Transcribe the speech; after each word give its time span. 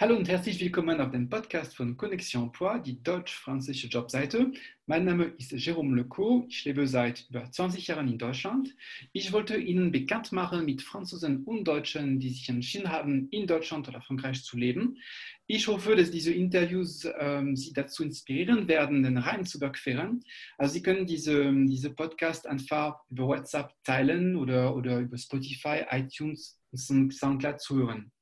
Hallo 0.00 0.14
und 0.14 0.28
herzlich 0.28 0.60
willkommen 0.60 1.00
auf 1.00 1.10
dem 1.10 1.28
Podcast 1.28 1.74
von 1.74 1.96
Connexion 1.96 2.44
Emploi, 2.44 2.78
die 2.78 3.02
deutsch-französische 3.02 3.88
Jobseite. 3.88 4.52
Mein 4.86 5.04
Name 5.04 5.24
ist 5.38 5.50
Jérôme 5.50 5.96
Lecaux, 5.96 6.46
ich 6.48 6.64
lebe 6.64 6.86
seit 6.86 7.26
über 7.28 7.50
20 7.50 7.84
Jahren 7.88 8.06
in 8.06 8.16
Deutschland. 8.16 8.76
Ich 9.12 9.32
wollte 9.32 9.56
Ihnen 9.56 9.90
bekannt 9.90 10.30
machen 10.30 10.64
mit 10.66 10.82
Franzosen 10.82 11.42
und 11.42 11.64
Deutschen, 11.64 12.20
die 12.20 12.28
sich 12.28 12.48
entschieden 12.48 12.92
haben, 12.92 13.26
in 13.32 13.48
Deutschland 13.48 13.88
oder 13.88 14.00
Frankreich 14.00 14.44
zu 14.44 14.56
leben. 14.56 14.98
Ich 15.48 15.66
hoffe, 15.66 15.96
dass 15.96 16.12
diese 16.12 16.32
Interviews 16.32 17.04
ähm, 17.18 17.56
Sie 17.56 17.72
dazu 17.72 18.04
inspirieren 18.04 18.68
werden, 18.68 19.02
den 19.02 19.18
Rhein 19.18 19.44
zu 19.44 19.58
überqueren. 19.58 20.22
Also 20.58 20.74
Sie 20.74 20.82
können 20.84 21.06
diese, 21.06 21.52
diese 21.66 21.90
Podcast 21.90 22.46
einfach 22.46 23.00
über 23.10 23.26
WhatsApp 23.26 23.74
teilen 23.82 24.36
oder, 24.36 24.76
oder 24.76 25.00
über 25.00 25.18
Spotify, 25.18 25.82
iTunes 25.90 26.56
und 26.70 27.12
Soundcloud 27.12 27.60
zuhören. 27.60 28.12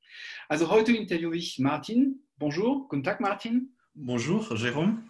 Also 0.47 0.69
heute 0.69 0.95
interviewe 0.95 1.35
ich 1.35 1.59
Martin. 1.59 2.23
Bonjour, 2.37 2.87
guten 2.87 3.03
Tag 3.03 3.19
Martin. 3.19 3.75
Bonjour, 3.93 4.41
Jérôme. 4.51 5.03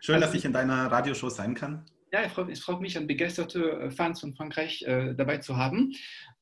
Schön, 0.00 0.16
also, 0.16 0.26
dass 0.26 0.34
ich 0.34 0.44
in 0.44 0.52
deiner 0.52 0.90
Radioshow 0.90 1.28
sein 1.28 1.54
kann. 1.54 1.84
Ja, 2.12 2.22
es 2.22 2.60
freut, 2.60 2.80
mich, 2.80 2.98
an 2.98 3.06
begeisterte 3.06 3.62
äh, 3.62 3.90
Fans 3.90 4.20
von 4.20 4.34
Frankreich 4.34 4.82
äh, 4.82 5.14
dabei 5.14 5.38
zu 5.38 5.56
haben. 5.56 5.92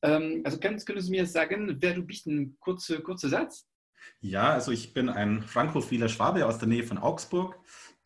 Ähm, 0.01 0.41
also 0.43 0.59
kannst, 0.59 0.85
könntest 0.85 1.07
du 1.07 1.11
mir 1.11 1.25
sagen, 1.25 1.77
wer 1.79 1.93
du 1.93 2.03
bist, 2.03 2.27
ein 2.27 2.57
kurzer 2.59 2.99
kurze 2.99 3.29
Satz? 3.29 3.67
Ja, 4.19 4.51
also 4.51 4.71
ich 4.71 4.93
bin 4.93 5.09
ein 5.09 5.43
frankophiler 5.43 6.09
Schwabe 6.09 6.45
aus 6.45 6.59
der 6.59 6.67
Nähe 6.67 6.83
von 6.83 6.97
Augsburg, 6.97 7.57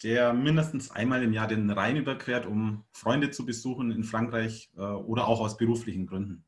der 0.03 0.33
mindestens 0.33 0.91
einmal 0.91 1.23
im 1.23 1.33
Jahr 1.33 1.47
den 1.47 1.69
Rhein 1.69 1.97
überquert, 1.97 2.45
um 2.45 2.83
Freunde 2.91 3.31
zu 3.31 3.45
besuchen 3.45 3.91
in 3.91 4.03
Frankreich 4.03 4.71
äh, 4.77 4.81
oder 4.81 5.27
auch 5.27 5.39
aus 5.39 5.57
beruflichen 5.57 6.05
Gründen. 6.05 6.45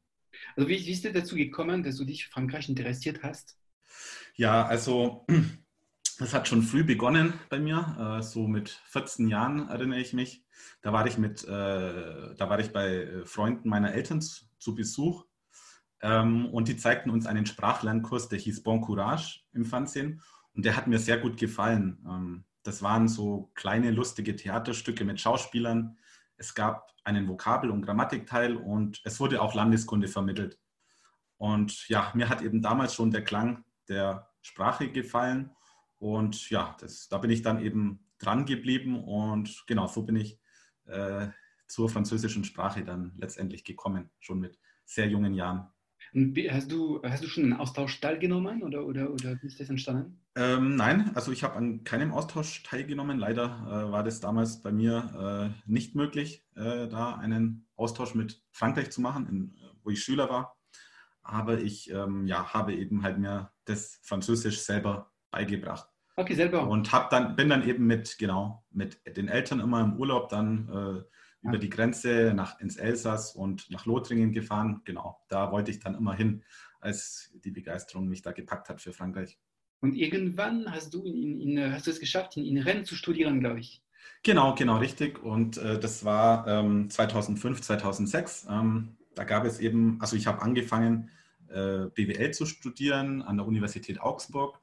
Also 0.55 0.69
wie, 0.69 0.85
wie 0.85 0.91
ist 0.91 1.05
es 1.05 1.13
dazu 1.13 1.35
gekommen, 1.35 1.83
dass 1.83 1.97
du 1.97 2.05
dich 2.05 2.25
für 2.25 2.31
Frankreich 2.31 2.69
interessiert 2.69 3.23
hast? 3.23 3.57
Ja, 4.35 4.65
also 4.65 5.25
das 6.19 6.33
hat 6.33 6.47
schon 6.47 6.63
früh 6.63 6.83
begonnen 6.83 7.33
bei 7.49 7.59
mir, 7.59 8.19
äh, 8.19 8.23
so 8.23 8.47
mit 8.47 8.69
14 8.87 9.27
Jahren 9.27 9.69
erinnere 9.69 9.99
ich 9.99 10.13
mich. 10.13 10.43
Da 10.81 10.93
war 10.93 11.05
ich 11.07 11.17
mit, 11.17 11.43
äh, 11.43 11.47
da 11.47 12.49
war 12.49 12.59
ich 12.59 12.71
bei 12.71 13.23
Freunden 13.25 13.69
meiner 13.69 13.93
Eltern 13.93 14.21
zu 14.21 14.75
Besuch 14.75 15.25
ähm, 16.01 16.47
und 16.47 16.67
die 16.67 16.77
zeigten 16.77 17.09
uns 17.09 17.25
einen 17.25 17.45
Sprachlernkurs, 17.45 18.29
der 18.29 18.39
hieß 18.39 18.63
Bon 18.63 18.81
Courage 18.81 19.41
im 19.53 19.65
Fernsehen 19.65 20.21
und 20.53 20.65
der 20.65 20.75
hat 20.75 20.87
mir 20.87 20.99
sehr 20.99 21.17
gut 21.17 21.37
gefallen. 21.37 22.03
Ähm, 22.07 22.43
das 22.63 22.81
waren 22.81 23.07
so 23.07 23.51
kleine 23.55 23.91
lustige 23.91 24.35
Theaterstücke 24.35 25.05
mit 25.05 25.19
Schauspielern. 25.21 25.97
Es 26.37 26.53
gab 26.53 26.91
einen 27.03 27.27
Vokabel- 27.27 27.71
und 27.71 27.81
Grammatikteil 27.81 28.55
und 28.55 29.01
es 29.03 29.19
wurde 29.19 29.41
auch 29.41 29.53
Landeskunde 29.53 30.07
vermittelt. 30.07 30.59
Und 31.37 31.87
ja, 31.87 32.11
mir 32.15 32.29
hat 32.29 32.41
eben 32.41 32.61
damals 32.61 32.93
schon 32.93 33.11
der 33.11 33.23
Klang 33.23 33.63
der 33.87 34.29
Sprache 34.41 34.91
gefallen. 34.91 35.51
Und 35.99 36.49
ja, 36.49 36.75
das, 36.79 37.07
da 37.09 37.17
bin 37.17 37.31
ich 37.31 37.41
dann 37.41 37.61
eben 37.61 38.07
dran 38.19 38.45
geblieben 38.45 39.03
und 39.03 39.63
genau 39.67 39.87
so 39.87 40.03
bin 40.03 40.15
ich 40.15 40.39
äh, 40.85 41.27
zur 41.67 41.89
französischen 41.89 42.43
Sprache 42.43 42.83
dann 42.83 43.13
letztendlich 43.17 43.63
gekommen, 43.63 44.09
schon 44.19 44.39
mit 44.39 44.59
sehr 44.85 45.07
jungen 45.07 45.33
Jahren. 45.33 45.67
Hast 46.49 46.71
du, 46.71 47.01
hast 47.03 47.23
du 47.23 47.27
schon 47.27 47.43
einen 47.43 47.53
Austausch 47.53 47.99
teilgenommen 47.99 48.63
oder, 48.63 48.85
oder, 48.85 49.11
oder 49.11 49.37
wie 49.41 49.47
ist 49.47 49.59
das 49.59 49.69
entstanden? 49.69 50.19
Ähm, 50.35 50.75
nein, 50.75 51.11
also 51.15 51.31
ich 51.31 51.43
habe 51.43 51.55
an 51.55 51.83
keinem 51.83 52.13
Austausch 52.13 52.63
teilgenommen. 52.63 53.17
Leider 53.17 53.45
äh, 53.67 53.91
war 53.91 54.03
das 54.03 54.19
damals 54.19 54.61
bei 54.61 54.71
mir 54.71 55.53
äh, 55.65 55.69
nicht 55.71 55.95
möglich, 55.95 56.45
äh, 56.55 56.87
da 56.87 57.15
einen 57.15 57.67
Austausch 57.75 58.15
mit 58.15 58.41
Frankreich 58.51 58.91
zu 58.91 59.01
machen, 59.01 59.27
in, 59.27 59.55
wo 59.83 59.89
ich 59.89 60.03
Schüler 60.03 60.29
war. 60.29 60.57
Aber 61.23 61.59
ich 61.59 61.91
ähm, 61.91 62.25
ja, 62.25 62.53
habe 62.53 62.73
eben 62.73 63.03
halt 63.03 63.17
mir 63.17 63.51
das 63.65 63.99
Französisch 64.03 64.61
selber 64.61 65.11
beigebracht. 65.31 65.89
Okay, 66.15 66.33
selber. 66.33 66.67
Und 66.67 66.91
hab 66.91 67.09
dann, 67.09 67.35
bin 67.35 67.49
dann 67.49 67.67
eben 67.67 67.85
mit, 67.85 68.17
genau, 68.17 68.65
mit 68.71 68.99
den 69.17 69.27
Eltern 69.27 69.59
immer 69.59 69.81
im 69.81 69.97
Urlaub 69.97 70.29
dann 70.29 70.69
äh, 70.69 71.03
über 71.47 71.57
die 71.57 71.69
Grenze 71.69 72.33
nach, 72.35 72.59
ins 72.59 72.77
Elsass 72.77 73.35
und 73.35 73.69
nach 73.69 73.85
Lothringen 73.85 74.31
gefahren. 74.31 74.81
Genau, 74.85 75.19
da 75.29 75.51
wollte 75.51 75.71
ich 75.71 75.79
dann 75.79 75.95
immer 75.95 76.13
hin, 76.13 76.43
als 76.79 77.31
die 77.43 77.51
Begeisterung 77.51 78.07
mich 78.07 78.21
da 78.21 78.31
gepackt 78.31 78.69
hat 78.69 78.81
für 78.81 78.93
Frankreich. 78.93 79.39
Und 79.79 79.95
irgendwann 79.95 80.71
hast 80.71 80.93
du, 80.93 81.03
in, 81.03 81.39
in, 81.39 81.71
hast 81.71 81.87
du 81.87 81.91
es 81.91 81.99
geschafft, 81.99 82.37
in, 82.37 82.45
in 82.45 82.57
Rennes 82.57 82.87
zu 82.87 82.95
studieren, 82.95 83.39
glaube 83.39 83.59
ich. 83.59 83.83
Genau, 84.23 84.55
genau, 84.55 84.77
richtig. 84.77 85.23
Und 85.23 85.57
äh, 85.57 85.79
das 85.79 86.03
war 86.03 86.47
ähm, 86.47 86.89
2005, 86.89 87.61
2006. 87.61 88.47
Ähm, 88.49 88.97
da 89.15 89.23
gab 89.23 89.45
es 89.45 89.59
eben, 89.59 90.01
also 90.01 90.15
ich 90.15 90.27
habe 90.27 90.41
angefangen, 90.41 91.11
äh, 91.47 91.85
BWL 91.93 92.31
zu 92.31 92.45
studieren 92.45 93.21
an 93.21 93.37
der 93.37 93.45
Universität 93.45 94.01
Augsburg. 94.01 94.59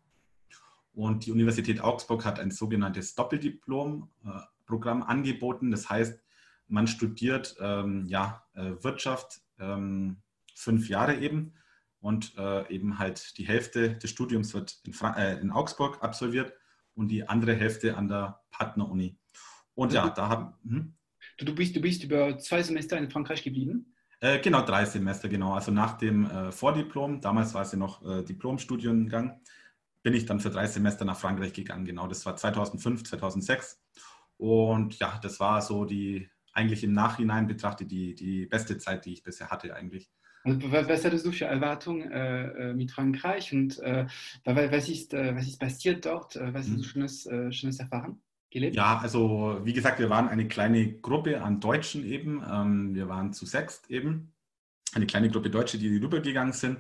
Und 0.93 1.27
die 1.27 1.33
Universität 1.33 1.81
Augsburg 1.81 2.25
hat 2.25 2.39
ein 2.39 2.51
sogenanntes 2.51 3.15
Doppeldiplom-Programm 3.15 5.03
äh, 5.03 5.05
angeboten. 5.05 5.71
Das 5.71 5.91
heißt, 5.91 6.21
man 6.69 6.87
studiert 6.87 7.57
ähm, 7.61 8.07
ja, 8.07 8.45
äh, 8.55 8.73
Wirtschaft 8.81 9.41
ähm, 9.59 10.23
fünf 10.55 10.89
Jahre 10.89 11.17
eben 11.17 11.55
und 12.01 12.37
äh, 12.37 12.73
eben 12.73 12.99
halt 12.99 13.39
die 13.39 13.47
Hälfte 13.47 13.97
des 13.97 14.11
Studiums 14.11 14.55
wird 14.55 14.79
in, 14.85 14.95
äh, 15.17 15.39
in, 15.39 15.51
Augsburg 15.51 16.03
absolviert 16.03 16.53
und 16.95 17.09
die 17.09 17.29
andere 17.29 17.55
Hälfte 17.55 17.97
an 17.97 18.09
der 18.09 18.41
Partneruni. 18.51 19.19
Und 19.75 19.93
ja, 19.93 20.09
da 20.11 20.29
haben. 20.29 20.55
Hm? 20.63 20.95
Du, 21.39 21.47
du, 21.47 21.55
bist, 21.55 21.75
du 21.75 21.81
bist 21.81 22.05
über 22.05 22.39
zwei 22.39 22.63
Semester 22.63 22.97
in 22.99 23.11
Frankreich 23.11 23.43
geblieben? 23.43 23.95
Äh, 24.21 24.39
genau, 24.41 24.63
drei 24.63 24.85
Semester, 24.85 25.29
genau. 25.29 25.55
Also 25.55 25.73
nach 25.73 25.99
dem 25.99 26.31
äh, 26.31 26.53
Vordiplom, 26.53 27.21
damals 27.21 27.55
war 27.55 27.63
es 27.63 27.73
ja 27.73 27.79
noch 27.79 28.05
äh, 28.05 28.23
Diplomstudiengang, 28.23 29.41
bin 30.03 30.15
ich 30.15 30.27
dann 30.27 30.41
für 30.41 30.51
drei 30.51 30.67
Semester 30.67 31.05
nach 31.05 31.19
Frankreich 31.19 31.53
gegangen. 31.53 31.85
Genau, 31.85 32.07
das 32.07 32.25
war 32.25 32.37
2005, 32.37 33.05
2006. 33.05 33.83
Und 34.37 34.99
ja, 34.99 35.19
das 35.23 35.41
war 35.41 35.63
so 35.63 35.85
die 35.85 36.31
eigentlich 36.55 36.85
im 36.85 36.93
Nachhinein 36.93 37.47
betrachtet 37.47 37.91
die, 37.91 38.15
die 38.15 38.47
beste 38.47 38.79
Zeit, 38.79 39.05
die 39.05 39.13
ich 39.13 39.23
bisher 39.23 39.51
hatte 39.51 39.75
eigentlich. 39.75 40.11
Und 40.45 40.71
was 40.71 41.05
hattest 41.05 41.25
du 41.25 41.33
für 41.33 41.47
Erwartungen 41.47 42.13
äh, 42.13 42.71
äh, 42.71 42.75
mit 42.75 42.91
Frankreich 42.91 43.53
und 43.53 43.79
äh, 43.79 44.07
was, 44.45 44.89
ist, 44.91 45.15
äh, 45.15 45.35
was 45.35 45.47
ist 45.47 45.59
passiert 45.59 46.05
dort? 46.05 46.37
Äh, 46.37 46.53
was 46.53 46.67
hast 46.67 46.75
du 46.75 46.79
mhm. 46.79 46.85
Schönes, 46.85 47.27
äh, 47.27 47.51
Schönes 47.51 47.81
erfahren? 47.81 48.21
Gelebt? 48.51 48.77
Ja, 48.77 48.99
also 48.99 49.61
wie 49.65 49.73
gesagt, 49.73 49.99
wir 49.99 50.11
waren 50.11 50.29
eine 50.29 50.47
kleine 50.47 50.93
Gruppe 51.01 51.43
an 51.43 51.61
Deutschen 51.61 52.05
eben. 52.05 52.43
Ähm, 52.49 52.95
wir 52.95 53.09
waren 53.09 53.33
zu 53.33 53.47
sechst 53.47 53.91
eben. 53.91 54.35
Eine 54.93 55.07
kleine 55.07 55.31
Gruppe 55.31 55.49
Deutsche, 55.49 55.79
die 55.79 55.97
rübergegangen 55.97 56.53
sind. 56.53 56.79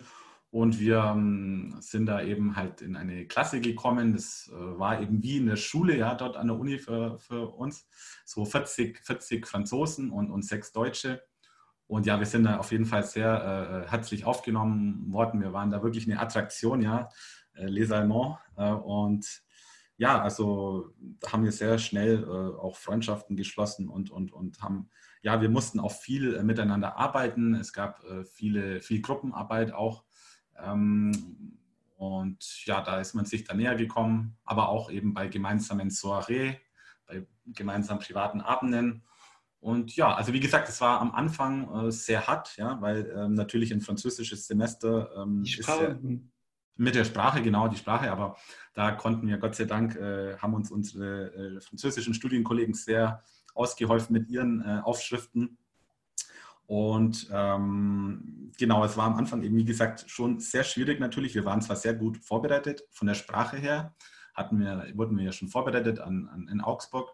Und 0.55 0.79
wir 0.79 0.99
ähm, 0.99 1.75
sind 1.81 2.07
da 2.07 2.23
eben 2.23 2.55
halt 2.55 2.81
in 2.81 2.95
eine 2.95 3.27
Klasse 3.27 3.61
gekommen. 3.61 4.13
Das 4.13 4.49
äh, 4.55 4.79
war 4.79 5.01
eben 5.01 5.21
wie 5.21 5.39
in 5.39 5.47
der 5.47 5.57
Schule, 5.57 5.97
ja, 5.97 6.15
dort 6.15 6.37
an 6.37 6.47
der 6.47 6.57
Uni 6.57 6.79
für, 6.79 7.19
für 7.19 7.49
uns. 7.57 7.89
So 8.25 8.45
40, 8.45 9.01
40 9.01 9.49
Franzosen 9.49 10.13
und, 10.13 10.31
und 10.31 10.45
sechs 10.45 10.71
Deutsche. 10.71 11.25
Und 11.89 12.07
ja, 12.07 12.21
wir 12.21 12.27
sind 12.27 12.45
da 12.45 12.59
auf 12.59 12.71
jeden 12.71 12.87
Fall 12.87 13.03
sehr 13.03 13.85
äh, 13.85 13.91
herzlich 13.91 14.27
aufgenommen 14.27 15.13
worden. 15.13 15.41
Wir 15.41 15.53
waren 15.53 15.73
da 15.73 15.83
wirklich 15.83 16.07
eine 16.07 16.21
Attraktion, 16.21 16.83
ja, 16.83 17.09
äh, 17.55 17.67
Les 17.67 17.91
Allemands. 17.91 18.39
Äh, 18.57 18.71
und 18.71 19.43
ja, 19.97 20.23
also 20.23 20.95
da 21.19 21.33
haben 21.33 21.43
wir 21.43 21.51
sehr 21.51 21.79
schnell 21.79 22.23
äh, 22.23 22.61
auch 22.61 22.77
Freundschaften 22.77 23.35
geschlossen 23.35 23.89
und, 23.89 24.13
und, 24.13 24.33
und 24.33 24.63
haben, 24.63 24.89
ja, 25.21 25.41
wir 25.41 25.49
mussten 25.49 25.81
auch 25.81 25.91
viel 25.91 26.37
äh, 26.37 26.45
miteinander 26.45 26.97
arbeiten. 26.97 27.57
Es 27.57 27.73
gab 27.73 28.05
viele, 28.33 28.81
viel 28.83 29.03
Gruppenarbeit 29.03 29.73
auch. 29.73 30.05
Ähm, 30.59 31.59
und 31.97 32.65
ja, 32.67 32.81
da 32.81 33.01
ist 33.01 33.15
man 33.15 33.25
sich 33.25 33.45
da 33.45 33.55
näher 33.55 33.77
gekommen, 33.77 34.37
aber 34.45 34.69
auch 34.69 34.91
eben 34.91 35.15
bei 35.15 35.29
gemeinsamen 35.29 35.91
Soiree, 35.91 36.57
bei 37.07 37.27
gemeinsamen 37.47 38.01
privaten 38.01 38.41
Abenden. 38.41 39.05
Und 39.61 39.97
ja, 39.97 40.15
also 40.15 40.33
wie 40.33 40.41
gesagt, 40.41 40.69
es 40.69 40.81
war 40.81 41.01
am 41.01 41.13
Anfang 41.13 41.87
äh, 41.87 41.91
sehr 41.91 42.27
hart, 42.27 42.57
ja, 42.57 42.81
weil 42.83 43.11
ähm, 43.17 43.35
natürlich 43.35 43.73
ein 43.73 43.81
französisches 43.81 44.47
Semester 44.47 45.11
ähm, 45.17 45.43
ist 45.43 45.65
sehr, 45.65 45.99
mit 46.77 46.95
der 46.95 47.05
Sprache, 47.05 47.41
genau 47.41 47.69
die 47.69 47.77
Sprache, 47.77 48.11
aber 48.11 48.37
da 48.75 48.91
konnten 48.93 49.27
wir 49.29 49.39
Gott 49.39 49.55
sei 49.55 49.65
Dank, 49.65 49.95
äh, 49.97 50.37
haben 50.39 50.55
uns 50.55 50.71
unsere 50.71 51.33
äh, 51.33 51.61
französischen 51.61 52.15
Studienkollegen 52.15 52.75
sehr 52.75 53.23
ausgeholfen 53.55 54.13
mit 54.13 54.29
ihren 54.29 54.61
äh, 54.61 54.81
Aufschriften. 54.83 55.57
Und 56.67 57.29
ähm, 57.33 58.53
genau, 58.59 58.85
es 58.85 58.97
war 58.97 59.07
am 59.07 59.17
Anfang 59.17 59.43
eben, 59.43 59.57
wie 59.57 59.65
gesagt, 59.65 60.05
schon 60.09 60.39
sehr 60.41 60.65
schwierig 60.65 61.01
natürlich. 61.01 61.35
Wir 61.35 61.45
waren 61.45 61.61
zwar 61.61 61.77
sehr 61.77 61.95
gut 61.95 62.19
vorbereitet 62.19 62.85
von 62.91 63.07
der 63.07 63.15
Sprache 63.15 63.57
her, 63.57 63.95
hatten 64.35 64.59
wir, 64.59 64.91
wurden 64.95 65.17
wir 65.17 65.25
ja 65.25 65.33
schon 65.33 65.49
vorbereitet 65.49 66.01
an, 66.01 66.29
an 66.33 66.49
in 66.51 66.61
Augsburg. 66.61 67.11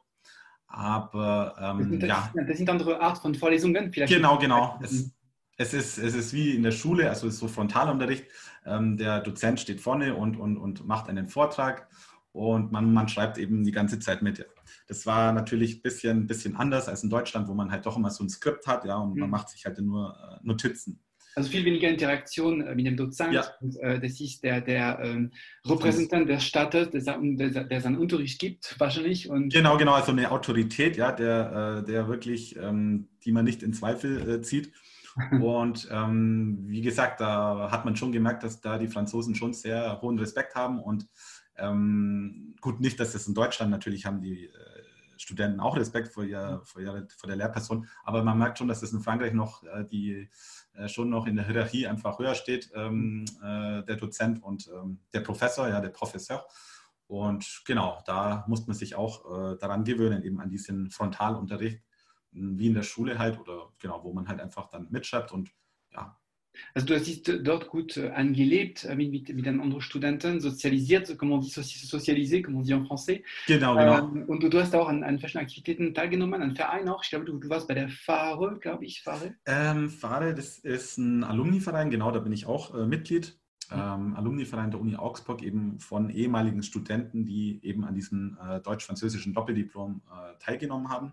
Aber 0.67 1.57
ähm, 1.59 1.99
das, 1.99 2.09
ja. 2.09 2.33
Das 2.47 2.57
sind 2.57 2.71
andere 2.71 3.01
Art 3.01 3.19
von 3.19 3.35
Vorlesungen 3.35 3.93
vielleicht. 3.93 4.13
Genau, 4.13 4.39
genau. 4.39 4.79
Es, 4.81 5.11
es, 5.57 5.75
ist, 5.75 5.99
es 5.99 6.15
ist 6.15 6.33
wie 6.33 6.55
in 6.55 6.63
der 6.63 6.71
Schule, 6.71 7.09
also 7.09 7.27
es 7.27 7.35
ist 7.35 7.41
so 7.41 7.49
Frontalunterricht. 7.49 8.27
Ähm, 8.65 8.97
der 8.97 9.21
Dozent 9.21 9.59
steht 9.59 9.81
vorne 9.81 10.15
und, 10.15 10.37
und, 10.37 10.57
und 10.59 10.87
macht 10.87 11.09
einen 11.09 11.29
Vortrag 11.29 11.89
und 12.33 12.73
man, 12.73 12.93
man 12.93 13.09
schreibt 13.09 13.39
eben 13.39 13.65
die 13.65 13.73
ganze 13.73 13.99
Zeit 13.99 14.23
mit. 14.23 14.47
Das 14.87 15.07
war 15.07 15.33
natürlich 15.33 15.79
ein 15.79 15.83
bisschen, 15.83 16.27
bisschen 16.27 16.57
anders 16.57 16.89
als 16.89 17.03
in 17.03 17.11
Deutschland, 17.11 17.49
wo 17.49 17.55
man 17.55 17.71
halt 17.71 17.87
doch 17.87 17.97
immer 17.97 18.11
so 18.11 18.25
ein 18.25 18.29
Skript 18.29 18.67
hat 18.67 18.85
ja, 18.85 18.97
und 18.97 19.15
mhm. 19.15 19.21
man 19.21 19.31
macht 19.31 19.49
sich 19.49 19.65
halt 19.65 19.79
nur 19.81 20.17
äh, 20.17 20.47
Notizen. 20.47 21.01
Also 21.37 21.51
viel 21.51 21.65
weniger 21.65 21.89
Interaktion 21.89 22.61
äh, 22.61 22.75
mit 22.75 22.87
dem 22.87 22.97
Dozent. 22.97 23.33
Ja. 23.33 23.45
Und, 23.61 23.77
äh, 23.81 24.01
das 24.01 24.21
ist 24.21 24.43
der, 24.43 24.61
der 24.61 24.99
ähm, 25.03 25.31
Repräsentant 25.65 26.29
des 26.29 26.45
Staates, 26.45 26.91
der, 26.91 27.19
der, 27.21 27.65
der 27.65 27.81
seinen 27.81 27.99
Unterricht 27.99 28.41
gibt, 28.41 28.75
wahrscheinlich. 28.79 29.31
Und 29.31 29.53
Genau, 29.53 29.77
genau, 29.77 29.93
also 29.95 30.13
eine 30.13 30.31
Autorität, 30.31 30.97
ja, 30.97 31.13
der, 31.13 31.83
äh, 31.83 31.87
der 31.87 32.09
wirklich, 32.09 32.57
ähm, 32.57 33.09
die 33.25 33.33
man 33.33 33.45
nicht 33.45 33.63
in 33.63 33.73
Zweifel 33.73 34.29
äh, 34.29 34.43
zieht. 34.43 34.73
Und 35.41 35.89
ähm, 35.91 36.65
wie 36.67 36.83
gesagt, 36.83 37.21
da 37.21 37.71
hat 37.71 37.85
man 37.85 37.97
schon 37.97 38.13
gemerkt, 38.13 38.43
dass 38.43 38.61
da 38.61 38.79
die 38.79 38.89
Franzosen 38.89 39.35
schon 39.35 39.53
sehr 39.53 40.01
hohen 40.03 40.19
Respekt 40.19 40.55
haben. 40.55 40.81
Und 40.81 41.07
ähm, 41.61 42.55
gut, 42.61 42.81
nicht, 42.81 42.99
dass 42.99 43.13
das 43.13 43.27
in 43.27 43.35
Deutschland 43.35 43.71
natürlich 43.71 44.07
haben 44.07 44.21
die 44.21 44.47
äh, 44.47 44.51
Studenten 45.17 45.61
auch 45.61 45.77
Respekt 45.77 46.09
vor, 46.09 46.25
ihr, 46.25 46.63
vor, 46.65 46.81
ihrer, 46.81 47.07
vor 47.17 47.29
der 47.29 47.37
Lehrperson, 47.37 47.87
aber 48.05 48.23
man 48.23 48.39
merkt 48.39 48.59
schon, 48.59 48.69
dass 48.69 48.81
das 48.81 48.93
in 48.93 49.01
Frankreich 49.01 49.35
noch 49.35 49.63
äh, 49.65 49.85
die 49.85 50.31
äh, 50.75 50.89
schon 50.89 51.11
noch 51.11 51.27
in 51.27 51.37
der 51.37 51.47
Hierarchie 51.47 51.87
einfach 51.87 52.19
höher 52.19 52.35
steht, 52.35 52.71
ähm, 52.75 53.25
äh, 53.43 53.83
der 53.83 53.97
Dozent 53.97 54.43
und 54.43 54.69
ähm, 54.69 55.01
der 55.13 55.21
Professor, 55.21 55.69
ja, 55.69 55.81
der 55.81 55.91
Professor. 55.91 56.47
Und 57.07 57.63
genau, 57.67 58.03
da 58.07 58.45
muss 58.47 58.67
man 58.67 58.77
sich 58.77 58.95
auch 58.95 59.53
äh, 59.53 59.59
daran 59.59 59.85
gewöhnen, 59.85 60.23
eben 60.23 60.41
an 60.41 60.49
diesen 60.49 60.91
Frontalunterricht, 60.91 61.83
wie 62.31 62.69
in 62.69 62.75
der 62.75 62.85
Schule 62.85 63.19
halt 63.19 63.39
oder 63.41 63.73
genau, 63.79 64.05
wo 64.05 64.13
man 64.13 64.29
halt 64.29 64.41
einfach 64.41 64.69
dann 64.69 64.87
mitschreibt 64.91 65.33
und 65.33 65.51
ja. 65.93 66.17
Also 66.75 66.87
du 66.87 66.95
hast 66.95 67.07
dich 67.07 67.23
dort 67.23 67.69
gut 67.69 67.97
äh, 67.97 68.11
angelebt 68.11 68.85
äh, 68.85 68.95
mit, 68.95 69.11
mit, 69.11 69.29
mit 69.35 69.47
den 69.47 69.61
anderen 69.61 69.81
Studenten, 69.81 70.41
sozialisiert, 70.41 71.17
comme 71.19 71.35
on 71.35 71.41
dit, 71.41 71.53
sozialisé, 71.53 72.43
comme 72.43 72.59
on 72.59 72.63
dit 72.63 72.75
en 72.75 72.85
français. 72.85 73.23
Genau, 73.47 73.77
genau. 73.77 73.99
Ähm, 73.99 74.25
und 74.27 74.43
du, 74.43 74.49
du 74.49 74.61
hast 74.61 74.75
auch 74.75 74.89
an, 74.89 75.03
an 75.03 75.19
verschiedenen 75.19 75.47
Aktivitäten 75.47 75.95
teilgenommen, 75.95 76.43
an 76.43 76.55
Vereinen 76.55 76.89
auch. 76.89 77.03
Ich 77.03 77.11
glaube, 77.11 77.25
du, 77.25 77.39
du 77.39 77.49
warst 77.49 77.69
bei 77.69 77.75
der 77.75 77.89
Fahre, 77.89 78.59
glaube 78.59 78.85
ich, 78.85 79.03
Fahre. 79.03 79.35
Ähm, 79.47 79.91
Fahre, 79.91 80.35
das 80.35 80.59
ist 80.59 80.99
ein 80.99 81.25
Alumniverein, 81.25 81.91
genau, 81.91 82.11
da 82.11 82.21
bin 82.21 82.33
ich 82.33 82.47
auch 82.47 82.75
äh, 82.75 82.87
Mitglied. 82.87 83.37
Ähm, 83.73 84.17
Alumniverein 84.17 84.73
der 84.73 84.81
Uni 84.81 84.97
Augsburg, 84.97 85.43
eben 85.43 85.79
von 85.79 86.11
ehemaligen 86.11 86.63
Studenten, 86.65 87.25
die 87.25 87.65
eben 87.65 87.85
an 87.85 87.95
diesem 87.95 88.37
äh, 88.45 88.61
deutsch-französischen 88.61 89.33
Doppeldiplom 89.33 90.03
äh, 90.11 90.39
teilgenommen 90.41 90.89
haben. 90.89 91.13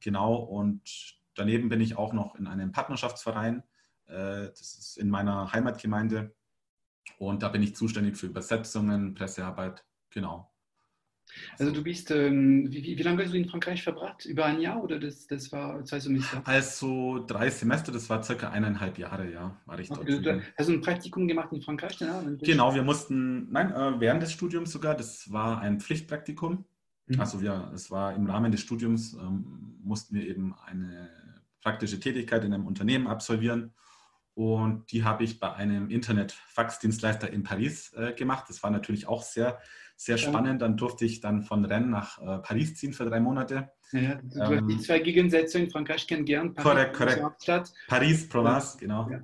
Genau, 0.00 0.34
und 0.34 1.16
daneben 1.34 1.70
bin 1.70 1.80
ich 1.80 1.96
auch 1.96 2.12
noch 2.12 2.34
in 2.34 2.46
einem 2.46 2.72
Partnerschaftsverein. 2.72 3.62
Äh, 4.08 4.48
das 4.48 4.60
ist 4.60 4.98
in 4.98 5.10
meiner 5.10 5.52
Heimatgemeinde. 5.52 6.34
Und 7.18 7.42
da 7.42 7.48
bin 7.48 7.62
ich 7.62 7.74
zuständig 7.74 8.16
für 8.16 8.26
Übersetzungen, 8.26 9.14
Pressearbeit, 9.14 9.84
genau. 10.10 10.52
Also 11.58 11.72
du 11.72 11.82
bist, 11.82 12.10
ähm, 12.10 12.70
wie, 12.70 12.84
wie, 12.84 12.98
wie 12.98 13.02
lange 13.02 13.22
hast 13.24 13.32
du 13.32 13.36
in 13.36 13.48
Frankreich 13.48 13.82
verbracht? 13.82 14.24
Über 14.24 14.44
ein 14.44 14.60
Jahr 14.60 14.82
oder 14.82 14.98
das, 14.98 15.26
das 15.26 15.50
war 15.52 15.84
zwei 15.84 16.00
Semester? 16.00 16.40
Also 16.44 17.24
drei 17.26 17.50
Semester, 17.50 17.92
das 17.92 18.08
war 18.08 18.22
circa 18.22 18.50
eineinhalb 18.50 18.98
Jahre, 18.98 19.30
ja, 19.30 19.56
war 19.66 19.78
ich 19.78 19.88
dort. 19.88 20.00
Okay, 20.00 20.20
du, 20.20 20.42
hast 20.56 20.68
du 20.68 20.72
ein 20.72 20.80
Praktikum 20.80 21.26
gemacht 21.26 21.52
in 21.52 21.62
Frankreich? 21.62 21.96
Danach? 21.98 22.22
Genau, 22.40 22.74
wir 22.74 22.82
mussten, 22.82 23.50
nein, 23.50 23.72
äh, 23.72 24.00
während 24.00 24.22
des 24.22 24.32
Studiums 24.32 24.70
sogar, 24.70 24.94
das 24.94 25.30
war 25.32 25.60
ein 25.60 25.80
Pflichtpraktikum. 25.80 26.64
Mhm. 27.06 27.20
Also 27.20 27.40
wir, 27.40 27.70
es 27.74 27.90
war 27.90 28.14
im 28.14 28.26
Rahmen 28.26 28.52
des 28.52 28.60
Studiums, 28.60 29.14
ähm, 29.14 29.78
mussten 29.82 30.14
wir 30.14 30.26
eben 30.26 30.54
eine 30.64 31.10
praktische 31.60 31.98
Tätigkeit 31.98 32.44
in 32.44 32.54
einem 32.54 32.66
Unternehmen 32.66 33.08
absolvieren. 33.08 33.74
Und 34.36 34.92
die 34.92 35.02
habe 35.02 35.24
ich 35.24 35.40
bei 35.40 35.54
einem 35.54 35.88
Internet-Faxdienstleister 35.88 37.32
in 37.32 37.42
Paris 37.42 37.94
äh, 37.94 38.12
gemacht. 38.12 38.44
Das 38.50 38.62
war 38.62 38.70
natürlich 38.70 39.08
auch 39.08 39.22
sehr, 39.22 39.58
sehr 39.96 40.18
spannend. 40.18 40.60
Dann 40.60 40.76
durfte 40.76 41.06
ich 41.06 41.22
dann 41.22 41.40
von 41.40 41.64
Rennes 41.64 41.88
nach 41.88 42.18
äh, 42.18 42.42
Paris 42.42 42.74
ziehen 42.74 42.92
für 42.92 43.06
drei 43.06 43.18
Monate. 43.18 43.70
Ja, 43.92 44.16
du 44.16 44.38
ähm, 44.38 44.60
hast 44.60 44.70
die 44.70 44.78
zwei 44.78 44.98
Gegensätze 44.98 45.58
in 45.58 45.70
Frankreich 45.70 46.06
kennengelernt. 46.06 46.54
Paris, 46.54 46.94
korrekt, 46.94 47.22
korrekt. 47.46 47.72
Paris, 47.88 48.28
Provence, 48.28 48.74
ja. 48.74 48.80
genau. 48.80 49.10
Ja. 49.10 49.20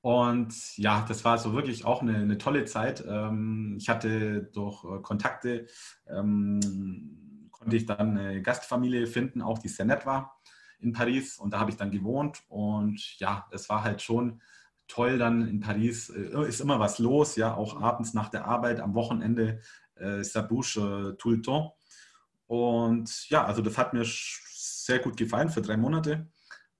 Und 0.00 0.78
ja, 0.78 1.04
das 1.06 1.22
war 1.26 1.36
so 1.36 1.52
wirklich 1.52 1.84
auch 1.84 2.00
eine, 2.00 2.16
eine 2.16 2.38
tolle 2.38 2.64
Zeit. 2.64 3.04
Ähm, 3.06 3.76
ich 3.78 3.90
hatte 3.90 4.44
durch 4.54 4.82
äh, 4.82 5.02
Kontakte, 5.02 5.66
ähm, 6.08 7.50
konnte 7.50 7.76
ich 7.76 7.84
dann 7.84 8.16
eine 8.16 8.40
Gastfamilie 8.40 9.06
finden, 9.08 9.42
auch 9.42 9.58
die 9.58 9.68
sehr 9.68 9.84
nett 9.84 10.06
war 10.06 10.40
in 10.78 10.92
Paris 10.92 11.38
und 11.38 11.52
da 11.52 11.60
habe 11.60 11.70
ich 11.70 11.76
dann 11.76 11.90
gewohnt 11.90 12.42
und 12.48 13.18
ja, 13.18 13.46
es 13.50 13.68
war 13.68 13.82
halt 13.84 14.02
schon 14.02 14.40
toll 14.88 15.18
dann 15.18 15.46
in 15.48 15.60
Paris, 15.60 16.10
äh, 16.10 16.48
ist 16.48 16.60
immer 16.60 16.78
was 16.78 16.98
los, 16.98 17.36
ja, 17.36 17.54
auch 17.54 17.80
abends 17.80 18.14
nach 18.14 18.28
der 18.28 18.46
Arbeit, 18.46 18.80
am 18.80 18.94
Wochenende, 18.94 19.60
äh, 19.96 20.22
Sabouche, 20.22 21.14
äh, 21.14 21.16
tout 21.16 21.30
le 21.30 21.42
temps. 21.42 21.72
Und 22.46 23.28
ja, 23.28 23.44
also 23.44 23.62
das 23.62 23.76
hat 23.76 23.92
mir 23.92 24.04
sehr 24.04 25.00
gut 25.00 25.16
gefallen 25.16 25.48
für 25.48 25.62
drei 25.62 25.76
Monate. 25.76 26.28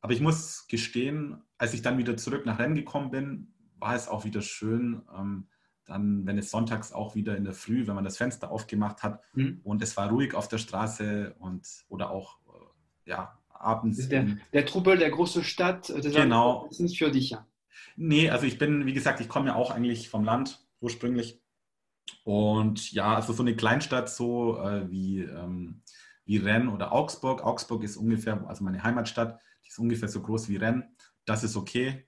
Aber 0.01 0.13
ich 0.13 0.21
muss 0.21 0.67
gestehen, 0.69 1.43
als 1.59 1.75
ich 1.75 1.83
dann 1.83 1.99
wieder 1.99 2.17
zurück 2.17 2.47
nach 2.47 2.59
Rennes 2.61 2.79
gekommen 2.79 3.11
bin, 3.11 3.55
war 3.79 3.95
es 3.95 4.07
auch 4.07 4.25
wieder 4.25 4.43
schön, 4.43 5.03
ähm, 5.17 5.49
dann, 5.85 6.27
wenn 6.27 6.39
es 6.39 6.51
sonntags 6.51 6.93
auch 6.93 7.15
wieder 7.15 7.37
in 7.37 7.45
der 7.45 7.53
Früh, 7.53 7.87
wenn 7.87 7.95
man 7.95 8.05
das 8.05 8.17
Fenster 8.17 8.51
aufgemacht 8.51 9.03
hat 9.03 9.23
mhm. 9.35 9.61
und 9.63 9.83
es 9.83 9.97
war 9.97 10.09
ruhig 10.09 10.35
auf 10.35 10.49
der 10.49 10.59
Straße 10.59 11.35
und 11.39 11.67
oder 11.89 12.11
auch 12.11 12.39
äh, 12.47 13.11
ja, 13.11 13.39
abends. 13.61 14.09
Der, 14.09 14.27
der 14.53 14.67
Trubel 14.67 14.99
der 14.99 15.11
großen 15.11 15.45
Stadt, 15.45 15.89
das 15.89 16.13
genau. 16.13 16.67
ist 16.71 16.81
nicht 16.81 16.99
für 16.99 17.11
dich, 17.11 17.31
ja? 17.31 17.47
Nee, 17.97 18.31
also 18.31 18.47
ich 18.47 18.59
bin, 18.59 18.87
wie 18.87 18.93
gesagt, 18.93 19.21
ich 19.21 19.29
komme 19.29 19.49
ja 19.49 19.55
auch 19.55 19.71
eigentlich 19.71 20.09
vom 20.09 20.25
Land 20.25 20.65
ursprünglich. 20.81 21.41
Und 22.25 22.93
ja, 22.93 23.15
also 23.15 23.33
so 23.33 23.43
eine 23.43 23.57
Kleinstadt 23.57 24.11
so 24.11 24.59
äh, 24.59 24.91
wie, 24.91 25.21
ähm, 25.21 25.83
wie 26.25 26.37
Rennes 26.37 26.73
oder 26.73 26.93
Augsburg. 26.93 27.43
Augsburg 27.43 27.83
ist 27.83 27.97
ungefähr, 27.97 28.47
also 28.47 28.65
meine 28.65 28.83
Heimatstadt, 28.83 29.41
die 29.65 29.71
ist 29.71 29.79
ungefähr 29.79 30.09
so 30.09 30.21
groß 30.21 30.49
wie 30.49 30.57
Rennes. 30.57 30.85
Das 31.25 31.43
ist 31.43 31.57
okay. 31.57 32.07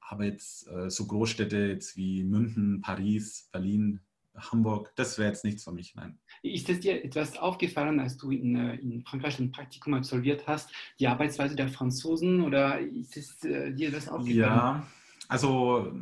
Aber 0.00 0.24
jetzt 0.24 0.68
äh, 0.68 0.88
so 0.88 1.06
Großstädte 1.06 1.58
jetzt 1.58 1.96
wie 1.96 2.24
München, 2.24 2.80
Paris, 2.80 3.48
Berlin, 3.52 4.00
Hamburg, 4.36 4.92
das 4.96 5.18
wäre 5.18 5.28
jetzt 5.28 5.44
nichts 5.44 5.64
für 5.64 5.72
mich, 5.72 5.94
nein. 5.94 6.18
Ist 6.42 6.68
es 6.68 6.80
dir 6.80 7.04
etwas 7.04 7.36
aufgefallen, 7.38 8.00
als 8.00 8.16
du 8.16 8.30
in, 8.30 8.56
äh, 8.56 8.74
in, 8.76 9.02
Frankreich 9.02 9.38
ein 9.38 9.50
Praktikum 9.50 9.94
absolviert 9.94 10.46
hast, 10.46 10.70
die 11.00 11.08
Arbeitsweise 11.08 11.56
der 11.56 11.68
Franzosen 11.68 12.42
oder 12.42 12.80
ist 12.80 13.16
es 13.16 13.42
äh, 13.44 13.72
dir 13.72 13.88
etwas 13.88 14.08
aufgefallen? 14.08 14.36
Ja, 14.36 14.86
also 15.28 15.92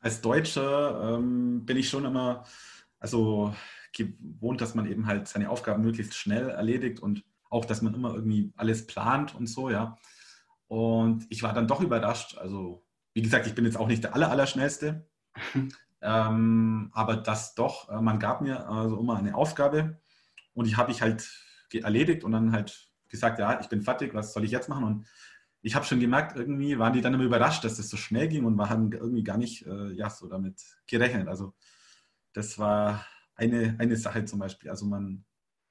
als 0.00 0.20
Deutscher 0.20 1.16
ähm, 1.18 1.64
bin 1.64 1.76
ich 1.76 1.88
schon 1.88 2.04
immer 2.04 2.44
also 3.02 3.54
gewohnt, 3.92 4.60
dass 4.60 4.74
man 4.74 4.90
eben 4.90 5.06
halt 5.06 5.28
seine 5.28 5.50
Aufgaben 5.50 5.82
möglichst 5.82 6.14
schnell 6.14 6.48
erledigt 6.48 7.00
und 7.00 7.24
auch, 7.50 7.64
dass 7.64 7.82
man 7.82 7.94
immer 7.94 8.14
irgendwie 8.14 8.52
alles 8.56 8.86
plant 8.86 9.34
und 9.34 9.46
so, 9.46 9.68
ja. 9.68 9.98
Und 10.68 11.26
ich 11.28 11.42
war 11.42 11.52
dann 11.52 11.66
doch 11.66 11.82
überrascht, 11.82 12.38
also 12.38 12.86
wie 13.12 13.20
gesagt, 13.20 13.46
ich 13.46 13.54
bin 13.54 13.66
jetzt 13.66 13.76
auch 13.76 13.88
nicht 13.88 14.04
der 14.04 14.14
Allerallerschnellste, 14.14 15.06
Ähm, 16.02 16.90
aber 16.92 17.16
das 17.16 17.54
doch, 17.54 17.88
äh, 17.88 18.00
man 18.00 18.18
gab 18.18 18.40
mir 18.40 18.68
also 18.68 18.98
immer 18.98 19.16
eine 19.16 19.36
Aufgabe 19.36 20.00
und 20.52 20.66
die 20.66 20.76
habe 20.76 20.90
ich 20.90 21.00
halt 21.00 21.30
erledigt 21.72 22.24
und 22.24 22.32
dann 22.32 22.52
halt 22.52 22.90
gesagt, 23.08 23.38
ja, 23.38 23.60
ich 23.60 23.68
bin 23.68 23.82
fertig, 23.82 24.12
was 24.12 24.32
soll 24.32 24.44
ich 24.44 24.50
jetzt 24.50 24.68
machen? 24.68 24.84
Und 24.84 25.06
ich 25.62 25.74
habe 25.76 25.84
schon 25.84 26.00
gemerkt, 26.00 26.36
irgendwie 26.36 26.78
waren 26.78 26.92
die 26.92 27.00
dann 27.00 27.14
immer 27.14 27.22
überrascht, 27.22 27.64
dass 27.64 27.76
das 27.76 27.88
so 27.88 27.96
schnell 27.96 28.28
ging 28.28 28.44
und 28.44 28.58
waren 28.58 28.90
irgendwie 28.90 29.22
gar 29.22 29.38
nicht 29.38 29.64
äh, 29.64 29.92
ja, 29.92 30.10
so 30.10 30.28
damit 30.28 30.60
gerechnet. 30.86 31.28
Also 31.28 31.54
das 32.32 32.58
war 32.58 33.06
eine, 33.36 33.76
eine 33.78 33.96
Sache 33.96 34.24
zum 34.24 34.40
Beispiel. 34.40 34.70
Also 34.70 34.86
man, 34.86 35.24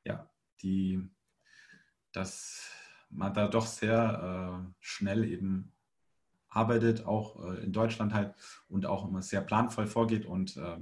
ja, 0.06 0.30
die, 0.62 1.10
dass 2.14 2.72
man 3.10 3.34
da 3.34 3.48
doch 3.48 3.66
sehr 3.66 4.64
äh, 4.64 4.74
schnell 4.80 5.26
eben 5.26 5.74
arbeitet, 6.52 7.06
auch 7.06 7.44
äh, 7.44 7.64
in 7.64 7.72
Deutschland 7.72 8.14
halt 8.14 8.36
und 8.68 8.86
auch 8.86 9.08
immer 9.08 9.22
sehr 9.22 9.42
planvoll 9.42 9.88
vorgeht 9.88 10.26
und 10.26 10.58
äh, 10.58 10.78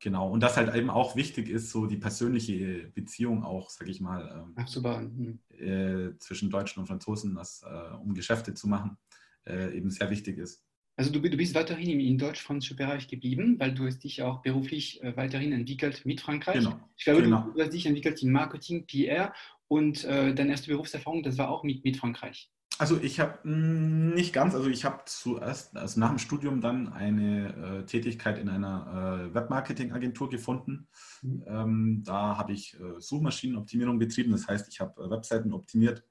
genau. 0.00 0.30
Und 0.30 0.42
das 0.42 0.56
halt 0.56 0.74
eben 0.74 0.90
auch 0.90 1.16
wichtig 1.16 1.48
ist, 1.48 1.70
so 1.70 1.86
die 1.86 1.96
persönliche 1.96 2.90
Beziehung 2.94 3.44
auch, 3.44 3.70
sage 3.70 3.90
ich 3.90 4.00
mal, 4.00 4.46
ähm, 4.56 5.38
äh, 5.50 6.18
zwischen 6.18 6.50
Deutschen 6.50 6.80
und 6.80 6.86
Franzosen, 6.86 7.34
das, 7.34 7.62
äh, 7.62 7.94
um 7.96 8.14
Geschäfte 8.14 8.54
zu 8.54 8.68
machen, 8.68 8.98
äh, 9.46 9.76
eben 9.76 9.90
sehr 9.90 10.10
wichtig 10.10 10.38
ist. 10.38 10.64
Also 10.96 11.12
du, 11.12 11.20
du 11.20 11.36
bist 11.36 11.54
weiterhin 11.54 11.90
im, 11.90 12.00
im 12.00 12.18
deutsch-französischen 12.18 12.76
Bereich 12.76 13.06
geblieben, 13.06 13.54
weil 13.60 13.72
du 13.72 13.86
hast 13.86 14.00
dich 14.00 14.22
auch 14.22 14.42
beruflich 14.42 15.00
äh, 15.04 15.16
weiterhin 15.16 15.52
entwickelt 15.52 16.04
mit 16.04 16.20
Frankreich. 16.20 16.56
Genau. 16.56 16.80
Ich 16.96 17.04
glaube, 17.04 17.22
genau. 17.22 17.42
du, 17.42 17.52
du 17.52 17.62
hast 17.62 17.72
dich 17.72 17.86
entwickelt 17.86 18.20
im 18.20 18.32
Marketing, 18.32 18.84
PR 18.84 19.32
und 19.68 20.02
deine 20.02 20.48
erste 20.48 20.70
Berufserfahrung, 20.70 21.22
das 21.22 21.36
war 21.36 21.50
auch 21.50 21.62
mit, 21.62 21.84
mit 21.84 21.98
Frankreich. 21.98 22.50
Also 22.78 22.96
ich 23.00 23.18
habe 23.18 23.40
hm, 23.42 24.14
nicht 24.14 24.32
ganz, 24.32 24.54
also 24.54 24.68
ich 24.68 24.84
habe 24.84 25.02
zuerst, 25.04 25.76
also 25.76 25.98
nach 25.98 26.10
dem 26.10 26.18
Studium 26.18 26.60
dann 26.60 26.92
eine 26.92 27.80
äh, 27.80 27.84
Tätigkeit 27.84 28.38
in 28.38 28.48
einer 28.48 29.28
äh, 29.30 29.34
Webmarketing-Agentur 29.34 30.30
gefunden. 30.30 30.86
Mhm. 31.22 31.44
Ähm, 31.48 32.02
da 32.04 32.38
habe 32.38 32.52
ich 32.52 32.78
äh, 32.78 33.00
Suchmaschinenoptimierung 33.00 33.98
betrieben, 33.98 34.30
das 34.30 34.46
heißt, 34.46 34.68
ich 34.68 34.80
habe 34.80 35.02
äh, 35.02 35.10
Webseiten 35.10 35.52
optimiert, 35.52 36.04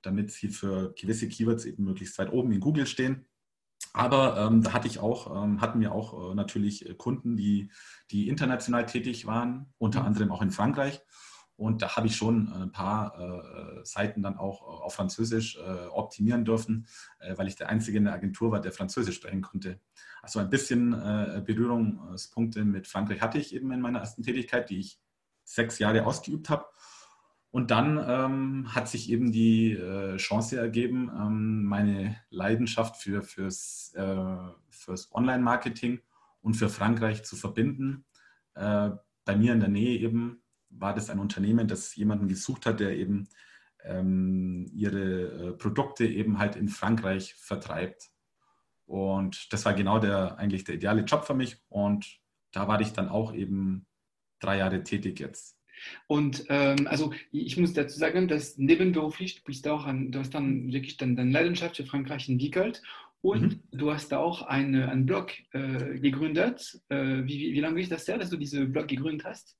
damit 0.00 0.30
sie 0.30 0.48
für 0.48 0.94
gewisse 0.94 1.28
Keywords 1.28 1.66
eben 1.66 1.84
möglichst 1.84 2.18
weit 2.18 2.32
oben 2.32 2.50
in 2.50 2.60
Google 2.60 2.86
stehen. 2.86 3.26
Aber 3.92 4.38
ähm, 4.38 4.62
da 4.62 4.72
hatte 4.72 4.88
ich 4.88 4.98
auch, 4.98 5.44
ähm, 5.44 5.60
hatten 5.60 5.80
wir 5.80 5.92
auch 5.92 6.30
äh, 6.30 6.34
natürlich 6.34 6.96
Kunden, 6.96 7.36
die, 7.36 7.70
die 8.10 8.28
international 8.28 8.86
tätig 8.86 9.26
waren, 9.26 9.66
unter 9.76 10.00
mhm. 10.00 10.06
anderem 10.06 10.32
auch 10.32 10.40
in 10.40 10.50
Frankreich. 10.50 11.02
Und 11.56 11.80
da 11.80 11.96
habe 11.96 12.06
ich 12.06 12.16
schon 12.16 12.52
ein 12.52 12.70
paar 12.70 13.18
äh, 13.18 13.84
Seiten 13.84 14.22
dann 14.22 14.36
auch 14.36 14.62
auf 14.62 14.94
Französisch 14.94 15.56
äh, 15.56 15.86
optimieren 15.86 16.44
dürfen, 16.44 16.86
äh, 17.18 17.36
weil 17.38 17.48
ich 17.48 17.56
der 17.56 17.70
Einzige 17.70 17.96
in 17.96 18.04
der 18.04 18.12
Agentur 18.12 18.50
war, 18.50 18.60
der 18.60 18.72
Französisch 18.72 19.16
sprechen 19.16 19.40
konnte. 19.40 19.80
Also 20.20 20.38
ein 20.38 20.50
bisschen 20.50 20.92
äh, 20.92 21.42
Berührungspunkte 21.44 22.64
mit 22.64 22.86
Frankreich 22.86 23.22
hatte 23.22 23.38
ich 23.38 23.54
eben 23.54 23.72
in 23.72 23.80
meiner 23.80 24.00
ersten 24.00 24.22
Tätigkeit, 24.22 24.68
die 24.68 24.80
ich 24.80 25.00
sechs 25.44 25.78
Jahre 25.78 26.04
ausgeübt 26.04 26.50
habe. 26.50 26.66
Und 27.50 27.70
dann 27.70 28.04
ähm, 28.06 28.74
hat 28.74 28.88
sich 28.88 29.08
eben 29.08 29.32
die 29.32 29.72
äh, 29.72 30.18
Chance 30.18 30.58
ergeben, 30.58 31.10
ähm, 31.16 31.64
meine 31.64 32.16
Leidenschaft 32.28 32.96
für, 32.96 33.22
fürs, 33.22 33.94
äh, 33.94 34.36
fürs 34.68 35.10
Online-Marketing 35.14 36.00
und 36.42 36.54
für 36.54 36.68
Frankreich 36.68 37.24
zu 37.24 37.34
verbinden. 37.34 38.04
bei 38.54 39.36
mir 39.36 39.52
in 39.52 39.60
der 39.60 39.68
Nähe 39.68 39.98
eben 39.98 40.42
war 40.70 40.94
das 40.94 41.10
ein 41.10 41.18
Unternehmen, 41.18 41.68
das 41.68 41.94
jemanden 41.96 42.28
gesucht 42.28 42.66
hat, 42.66 42.80
der 42.80 42.96
eben 42.96 43.28
ähm, 43.84 44.66
ihre 44.72 45.50
äh, 45.50 45.52
Produkte 45.52 46.06
eben 46.06 46.38
halt 46.38 46.56
in 46.56 46.68
Frankreich 46.68 47.34
vertreibt. 47.34 48.10
Und 48.84 49.52
das 49.52 49.64
war 49.64 49.74
genau 49.74 49.98
der 49.98 50.38
eigentlich 50.38 50.64
der 50.64 50.76
ideale 50.76 51.02
Job 51.02 51.24
für 51.24 51.34
mich. 51.34 51.56
Und 51.68 52.20
da 52.52 52.68
war 52.68 52.80
ich 52.80 52.92
dann 52.92 53.08
auch 53.08 53.34
eben 53.34 53.86
drei 54.40 54.58
Jahre 54.58 54.82
tätig 54.82 55.20
jetzt. 55.20 55.56
Und 56.06 56.44
ähm, 56.48 56.86
also 56.86 57.12
ich 57.32 57.56
muss 57.56 57.74
dazu 57.74 57.98
sagen, 57.98 58.28
dass 58.28 58.56
nebenberuflich, 58.56 59.36
du 59.36 59.44
bist 59.44 59.68
auch 59.68 59.84
an, 59.84 60.10
du 60.10 60.20
hast 60.20 60.34
dann 60.34 60.72
wirklich 60.72 60.96
dann 60.96 61.16
deine 61.16 61.32
Leidenschaft 61.32 61.76
für 61.76 61.84
Frankreich 61.84 62.28
entwickelt 62.28 62.82
und 63.20 63.42
mhm. 63.42 63.60
du 63.72 63.92
hast 63.92 64.14
auch 64.14 64.42
eine, 64.42 64.88
einen 64.88 65.04
Blog 65.04 65.32
äh, 65.52 65.98
gegründet. 65.98 66.80
Äh, 66.88 67.24
wie, 67.24 67.40
wie, 67.40 67.52
wie 67.52 67.60
lange 67.60 67.80
ist 67.80 67.92
das 67.92 68.08
her, 68.08 68.18
dass 68.18 68.30
du 68.30 68.36
diesen 68.36 68.72
Blog 68.72 68.88
gegründet 68.88 69.26
hast? 69.26 69.56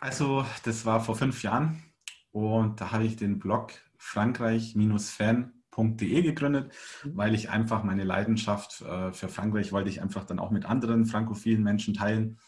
Also, 0.00 0.46
das 0.64 0.86
war 0.86 1.00
vor 1.00 1.16
fünf 1.16 1.42
Jahren 1.42 1.82
und 2.30 2.80
da 2.80 2.92
habe 2.92 3.04
ich 3.04 3.16
den 3.16 3.38
Blog 3.38 3.72
frankreich-fan.de 3.96 6.22
gegründet, 6.22 6.72
mhm. 7.04 7.16
weil 7.16 7.34
ich 7.34 7.50
einfach 7.50 7.84
meine 7.84 8.04
Leidenschaft 8.04 8.82
äh, 8.82 9.12
für 9.12 9.28
Frankreich 9.28 9.72
wollte 9.72 9.90
ich 9.90 10.02
einfach 10.02 10.24
dann 10.24 10.38
auch 10.38 10.50
mit 10.50 10.66
anderen 10.66 11.06
frankophilen 11.06 11.62
Menschen 11.62 11.94
teilen. 11.94 12.38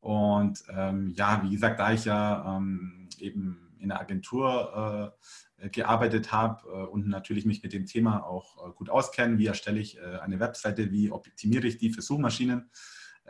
Und 0.00 0.62
ähm, 0.70 1.08
ja, 1.08 1.42
wie 1.42 1.50
gesagt, 1.50 1.80
da 1.80 1.92
ich 1.92 2.06
ja 2.06 2.56
ähm, 2.56 3.08
eben 3.18 3.76
in 3.78 3.88
der 3.88 4.00
Agentur 4.00 5.14
äh, 5.58 5.68
gearbeitet 5.70 6.32
habe 6.32 6.68
äh, 6.68 6.86
und 6.86 7.08
natürlich 7.08 7.44
mich 7.44 7.62
mit 7.62 7.72
dem 7.72 7.86
Thema 7.86 8.24
auch 8.24 8.68
äh, 8.68 8.72
gut 8.72 8.88
auskenne, 8.88 9.38
wie 9.38 9.46
erstelle 9.46 9.80
ich 9.80 9.98
äh, 9.98 10.18
eine 10.20 10.40
Webseite, 10.40 10.90
wie 10.90 11.10
optimiere 11.10 11.66
ich 11.66 11.78
die 11.78 11.90
für 11.90 12.02
Suchmaschinen, 12.02 12.70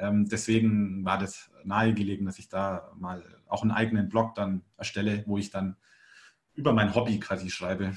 deswegen 0.02 1.04
war 1.04 1.18
das 1.18 1.50
nahegelegen, 1.64 2.26
dass 2.26 2.38
ich 2.38 2.48
da 2.48 2.92
mal 2.98 3.22
auch 3.48 3.62
einen 3.62 3.70
eigenen 3.70 4.08
Blog 4.08 4.34
dann 4.34 4.62
erstelle, 4.76 5.24
wo 5.26 5.38
ich 5.38 5.50
dann 5.50 5.76
über 6.54 6.72
mein 6.72 6.94
Hobby 6.94 7.18
quasi 7.18 7.50
schreibe. 7.50 7.94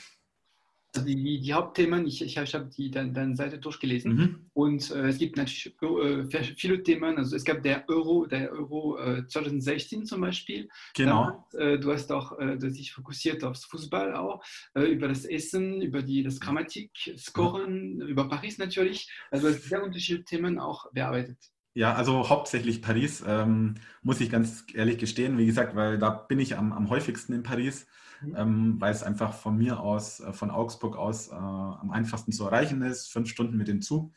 Also 0.96 1.08
die, 1.08 1.42
die, 1.42 1.54
Hauptthemen, 1.54 2.06
ich, 2.06 2.22
ich 2.22 2.38
habe 2.38 2.48
hab 2.48 2.70
die 2.70 2.92
deine, 2.92 3.12
deine 3.12 3.36
Seite 3.36 3.58
durchgelesen 3.58 4.16
mhm. 4.16 4.46
und 4.54 4.92
äh, 4.92 5.08
es 5.08 5.18
gibt 5.18 5.38
natürlich 5.38 5.76
äh, 5.82 6.54
viele 6.56 6.84
Themen. 6.84 7.18
Also 7.18 7.36
es 7.36 7.44
gab 7.44 7.64
der 7.64 7.90
Euro, 7.90 8.28
der 8.28 8.52
Euro 8.52 9.00
äh, 9.00 9.26
2016 9.26 10.06
zum 10.06 10.22
Beispiel. 10.22 10.70
Genau. 10.94 11.48
Da, 11.52 11.58
äh, 11.58 11.80
du 11.80 11.92
hast 11.92 12.12
auch 12.12 12.38
äh, 12.38 12.60
sich 12.60 12.94
fokussiert 12.94 13.44
aufs 13.44 13.66
Fußball 13.66 14.14
auch, 14.16 14.44
äh, 14.76 14.84
über 14.84 15.08
das 15.08 15.26
Essen, 15.26 15.82
über 15.82 16.04
die 16.04 16.22
das 16.22 16.40
Grammatik, 16.40 16.92
Scoren, 17.18 17.96
mhm. 17.96 18.02
über 18.02 18.30
Paris 18.30 18.60
natürlich. 18.60 19.12
Also 19.32 19.48
es 19.48 19.64
sehr 19.64 19.84
unterschiedliche 19.84 20.26
Themen 20.26 20.60
auch 20.60 20.92
bearbeitet. 20.92 21.40
Ja, 21.76 21.94
also 21.96 22.30
hauptsächlich 22.30 22.84
Paris, 22.84 23.24
ähm, 23.26 23.76
muss 24.04 24.22
ich 24.22 24.30
ganz 24.30 24.66
ehrlich 24.74 25.00
gestehen. 25.00 25.40
Wie 25.40 25.48
gesagt, 25.48 25.76
weil 25.76 25.98
da 25.98 26.12
bin 26.12 26.40
ich 26.40 26.56
am, 26.56 26.72
am 26.72 26.90
häufigsten 26.90 27.34
in 27.34 27.42
Paris, 27.42 27.88
mhm. 28.22 28.36
ähm, 28.38 28.76
weil 28.82 28.92
es 28.92 29.02
einfach 29.02 29.34
von 29.34 29.58
mir 29.58 29.80
aus, 29.80 30.20
äh, 30.20 30.34
von 30.34 30.52
Augsburg 30.52 30.96
aus, 30.96 31.30
äh, 31.30 31.34
am 31.34 31.90
einfachsten 31.92 32.32
zu 32.32 32.46
erreichen 32.46 32.84
ist. 32.84 33.12
Fünf 33.12 33.30
Stunden 33.30 33.58
mit 33.58 33.68
dem 33.68 33.82
Zug. 33.82 34.14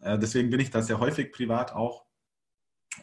Äh, 0.00 0.18
deswegen 0.18 0.50
bin 0.50 0.58
ich 0.58 0.70
da 0.70 0.82
sehr 0.82 0.98
häufig 0.98 1.32
privat 1.32 1.72
auch. 1.72 2.06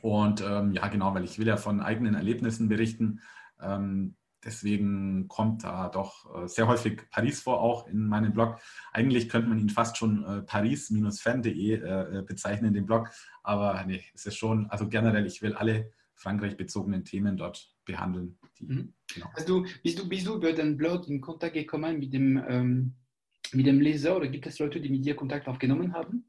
Und 0.01 0.41
ähm, 0.41 0.73
ja, 0.73 0.87
genau, 0.89 1.13
weil 1.13 1.23
ich 1.23 1.39
will 1.39 1.47
ja 1.47 1.55
von 1.55 1.79
eigenen 1.79 2.15
Erlebnissen 2.15 2.67
berichten. 2.67 3.21
Ähm, 3.61 4.15
Deswegen 4.45 5.27
kommt 5.27 5.63
da 5.63 5.89
doch 5.89 6.43
äh, 6.43 6.47
sehr 6.47 6.67
häufig 6.67 7.09
Paris 7.09 7.41
vor, 7.41 7.61
auch 7.61 7.87
in 7.87 8.07
meinem 8.07 8.33
Blog. 8.33 8.59
Eigentlich 8.91 9.29
könnte 9.29 9.49
man 9.49 9.59
ihn 9.59 9.69
fast 9.69 9.97
schon 9.97 10.23
äh, 10.23 10.41
paris-fan.de 10.41 11.73
äh, 11.73 12.23
bezeichnen, 12.25 12.73
den 12.73 12.85
Blog. 12.85 13.09
Aber 13.43 13.83
nee, 13.85 14.03
es 14.13 14.25
ist 14.25 14.35
schon, 14.35 14.67
also 14.67 14.87
generell, 14.87 15.25
ich 15.25 15.41
will 15.41 15.53
alle 15.53 15.91
Frankreich-bezogenen 16.15 17.03
Themen 17.03 17.37
dort 17.37 17.73
behandeln. 17.85 18.37
Die, 18.59 18.65
mhm. 18.65 18.93
genau. 19.13 19.27
also, 19.33 19.65
bist, 19.83 19.99
du, 19.99 20.07
bist 20.07 20.27
du 20.27 20.35
über 20.35 20.53
den 20.53 20.77
Blog 20.77 21.07
in 21.07 21.21
Kontakt 21.21 21.53
gekommen 21.53 21.99
mit 21.99 22.13
dem, 22.13 22.43
ähm, 22.47 22.93
mit 23.53 23.65
dem 23.65 23.79
Leser 23.79 24.15
oder 24.17 24.27
gibt 24.27 24.45
es 24.47 24.59
Leute, 24.59 24.79
die 24.79 24.89
mit 24.89 25.05
dir 25.05 25.15
Kontakt 25.15 25.47
aufgenommen 25.47 25.93
haben? 25.93 26.25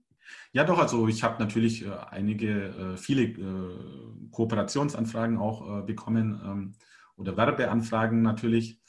Ja, 0.53 0.65
doch, 0.65 0.79
also 0.79 1.07
ich 1.09 1.23
habe 1.23 1.43
natürlich 1.43 1.85
äh, 1.85 1.91
einige, 2.11 2.95
äh, 2.95 2.97
viele 2.97 3.25
äh, 3.25 4.31
Kooperationsanfragen 4.31 5.39
auch 5.39 5.85
bekommen. 5.87 6.41
Ähm, 6.45 6.75
oder 7.17 7.37
Werbeanfragen 7.37 8.23
natürlich. 8.23 8.81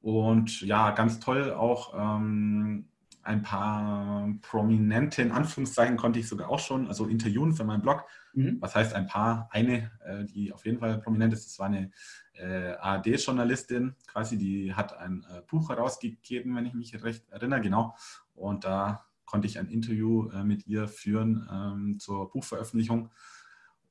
Und 0.00 0.62
ja, 0.62 0.90
ganz 0.92 1.20
toll 1.20 1.52
auch 1.52 1.94
ähm, 1.94 2.88
ein 3.22 3.42
paar 3.42 4.28
prominente, 4.40 5.22
in 5.22 5.32
Anführungszeichen 5.32 5.96
konnte 5.96 6.18
ich 6.18 6.28
sogar 6.28 6.48
auch 6.48 6.58
schon, 6.58 6.88
also 6.88 7.06
interviewen 7.06 7.52
für 7.52 7.64
meinen 7.64 7.82
Blog. 7.82 8.04
Mhm. 8.32 8.56
Was 8.60 8.74
heißt 8.74 8.94
ein 8.94 9.06
paar? 9.06 9.48
Eine, 9.50 9.90
äh, 10.04 10.24
die 10.24 10.52
auf 10.52 10.64
jeden 10.64 10.78
Fall 10.78 10.98
prominent 10.98 11.32
ist, 11.32 11.46
das 11.46 11.58
war 11.58 11.66
eine 11.66 11.90
äh, 12.34 12.72
ARD-Journalistin 12.78 13.94
quasi, 14.06 14.38
die 14.38 14.74
hat 14.74 14.96
ein 14.96 15.24
äh, 15.30 15.42
Buch 15.46 15.68
herausgegeben, 15.68 16.56
wenn 16.56 16.66
ich 16.66 16.74
mich 16.74 17.02
recht 17.02 17.28
erinnere, 17.28 17.60
genau. 17.60 17.94
Und 18.34 18.64
da 18.64 19.04
konnte 19.26 19.46
ich 19.46 19.58
ein 19.58 19.68
Interview 19.68 20.30
äh, 20.30 20.42
mit 20.42 20.66
ihr 20.66 20.88
führen 20.88 21.48
ähm, 21.52 21.98
zur 21.98 22.30
Buchveröffentlichung. 22.30 23.10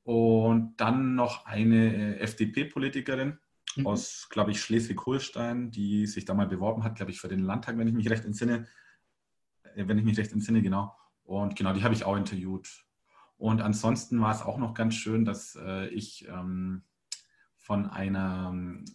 Und 0.02 0.74
dann 0.78 1.14
noch 1.14 1.46
eine 1.46 2.16
äh, 2.16 2.20
FDP-Politikerin, 2.20 3.38
mhm. 3.76 3.86
aus, 3.86 4.28
glaube 4.30 4.50
ich, 4.50 4.60
Schleswig-Holstein, 4.60 5.70
die 5.70 6.06
sich 6.06 6.24
da 6.24 6.34
mal 6.34 6.46
beworben 6.46 6.84
hat, 6.84 6.96
glaube 6.96 7.10
ich, 7.10 7.20
für 7.20 7.28
den 7.28 7.40
Landtag, 7.40 7.78
wenn 7.78 7.88
ich 7.88 7.94
mich 7.94 8.10
recht 8.10 8.24
entsinne. 8.24 8.66
Äh, 9.74 9.88
wenn 9.88 9.98
ich 9.98 10.04
mich 10.04 10.18
recht 10.18 10.32
entsinne, 10.32 10.62
genau. 10.62 10.94
Und 11.22 11.56
genau, 11.56 11.72
die 11.72 11.84
habe 11.84 11.94
ich 11.94 12.04
auch 12.04 12.16
interviewt. 12.16 12.84
Und 13.36 13.62
ansonsten 13.62 14.20
war 14.20 14.34
es 14.34 14.42
auch 14.42 14.58
noch 14.58 14.74
ganz 14.74 14.94
schön, 14.94 15.24
dass 15.24 15.56
äh, 15.56 15.88
ich 15.88 16.28
ähm, 16.28 16.82
von 17.56 17.88
einer, 17.88 18.48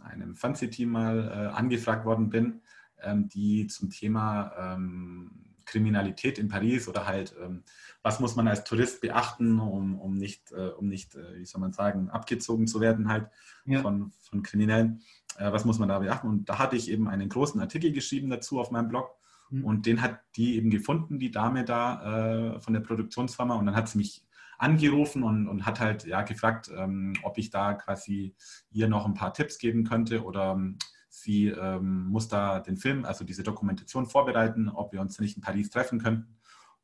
einem 0.04 0.36
Fernsehteam 0.36 0.90
mal 0.90 1.28
äh, 1.28 1.56
angefragt 1.56 2.06
worden 2.06 2.30
bin, 2.30 2.62
ähm, 3.02 3.28
die 3.30 3.68
zum 3.68 3.90
Thema 3.90 4.52
ähm, 4.58 5.55
Kriminalität 5.66 6.38
in 6.40 6.48
Paris 6.48 6.88
oder 6.88 7.06
halt, 7.06 7.36
ähm, 7.42 7.64
was 8.02 8.20
muss 8.20 8.36
man 8.36 8.48
als 8.48 8.64
Tourist 8.64 9.02
beachten, 9.02 9.60
um, 9.60 10.00
um 10.00 10.16
nicht, 10.16 10.52
äh, 10.52 10.70
um 10.70 10.88
nicht 10.88 11.16
äh, 11.16 11.40
wie 11.40 11.46
soll 11.46 11.62
man 11.62 11.74
sagen, 11.74 12.10
abgezogen 12.10 12.68
zu 12.68 12.82
werden 12.82 13.10
halt 13.10 13.28
ja. 13.66 13.82
von, 13.82 14.12
von 14.22 14.44
Kriminellen. 14.44 15.02
Äh, 15.38 15.52
was 15.52 15.66
muss 15.66 15.80
man 15.80 15.90
da 15.90 16.00
beachten? 16.00 16.28
Und 16.28 16.50
da 16.50 16.60
hatte 16.60 16.76
ich 16.76 16.90
eben 16.90 17.08
einen 17.08 17.30
großen 17.30 17.60
Artikel 17.60 17.92
geschrieben 17.92 18.30
dazu 18.30 18.60
auf 18.60 18.72
meinem 18.72 18.88
Blog. 18.90 19.10
Mhm. 19.50 19.66
Und 19.66 19.86
den 19.86 20.02
hat 20.02 20.20
die 20.36 20.56
eben 20.56 20.70
gefunden, 20.70 21.20
die 21.20 21.32
Dame 21.32 21.66
da 21.66 22.60
von 22.60 22.74
der 22.74 22.82
Produktionsfirma. 22.82 23.56
Und 23.56 23.68
dann 23.68 23.76
hat 23.76 23.90
sie 23.90 24.00
mich 24.00 24.26
angerufen 24.58 25.24
und, 25.24 25.48
und 25.48 25.66
hat 25.66 25.80
halt 25.80 26.06
ja 26.06 26.22
gefragt, 26.22 26.72
ähm, 26.76 27.14
ob 27.24 27.38
ich 27.38 27.50
da 27.50 27.74
quasi 27.74 28.36
ihr 28.72 28.88
noch 28.88 29.06
ein 29.06 29.14
paar 29.14 29.34
Tipps 29.34 29.58
geben 29.58 29.84
könnte 29.84 30.24
oder 30.24 30.54
ähm, 30.54 30.78
Sie 31.22 31.48
ähm, 31.48 32.08
muss 32.08 32.28
da 32.28 32.60
den 32.60 32.78
Film, 32.78 33.06
also 33.06 33.24
diese 33.24 33.42
Dokumentation 33.42 34.06
vorbereiten, 34.06 34.70
ob 34.70 34.92
wir 34.92 35.02
uns 35.02 35.20
nicht 35.20 35.38
in 35.38 35.42
Paris 35.42 35.70
treffen 35.70 36.00
könnten. 36.00 36.38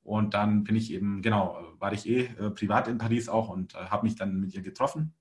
Und 0.04 0.34
dann 0.34 0.64
bin 0.64 0.76
ich 0.76 0.92
eben, 0.94 1.22
genau, 1.22 1.76
war 1.78 1.94
ich 1.94 2.08
eh 2.08 2.26
äh, 2.26 2.50
privat 2.50 2.88
in 2.88 2.98
Paris 2.98 3.30
auch 3.30 3.50
und 3.50 3.76
äh, 3.76 3.78
habe 3.78 4.06
mich 4.06 4.16
dann 4.16 4.40
mit 4.40 4.54
ihr 4.54 4.62
getroffen. 4.62 5.14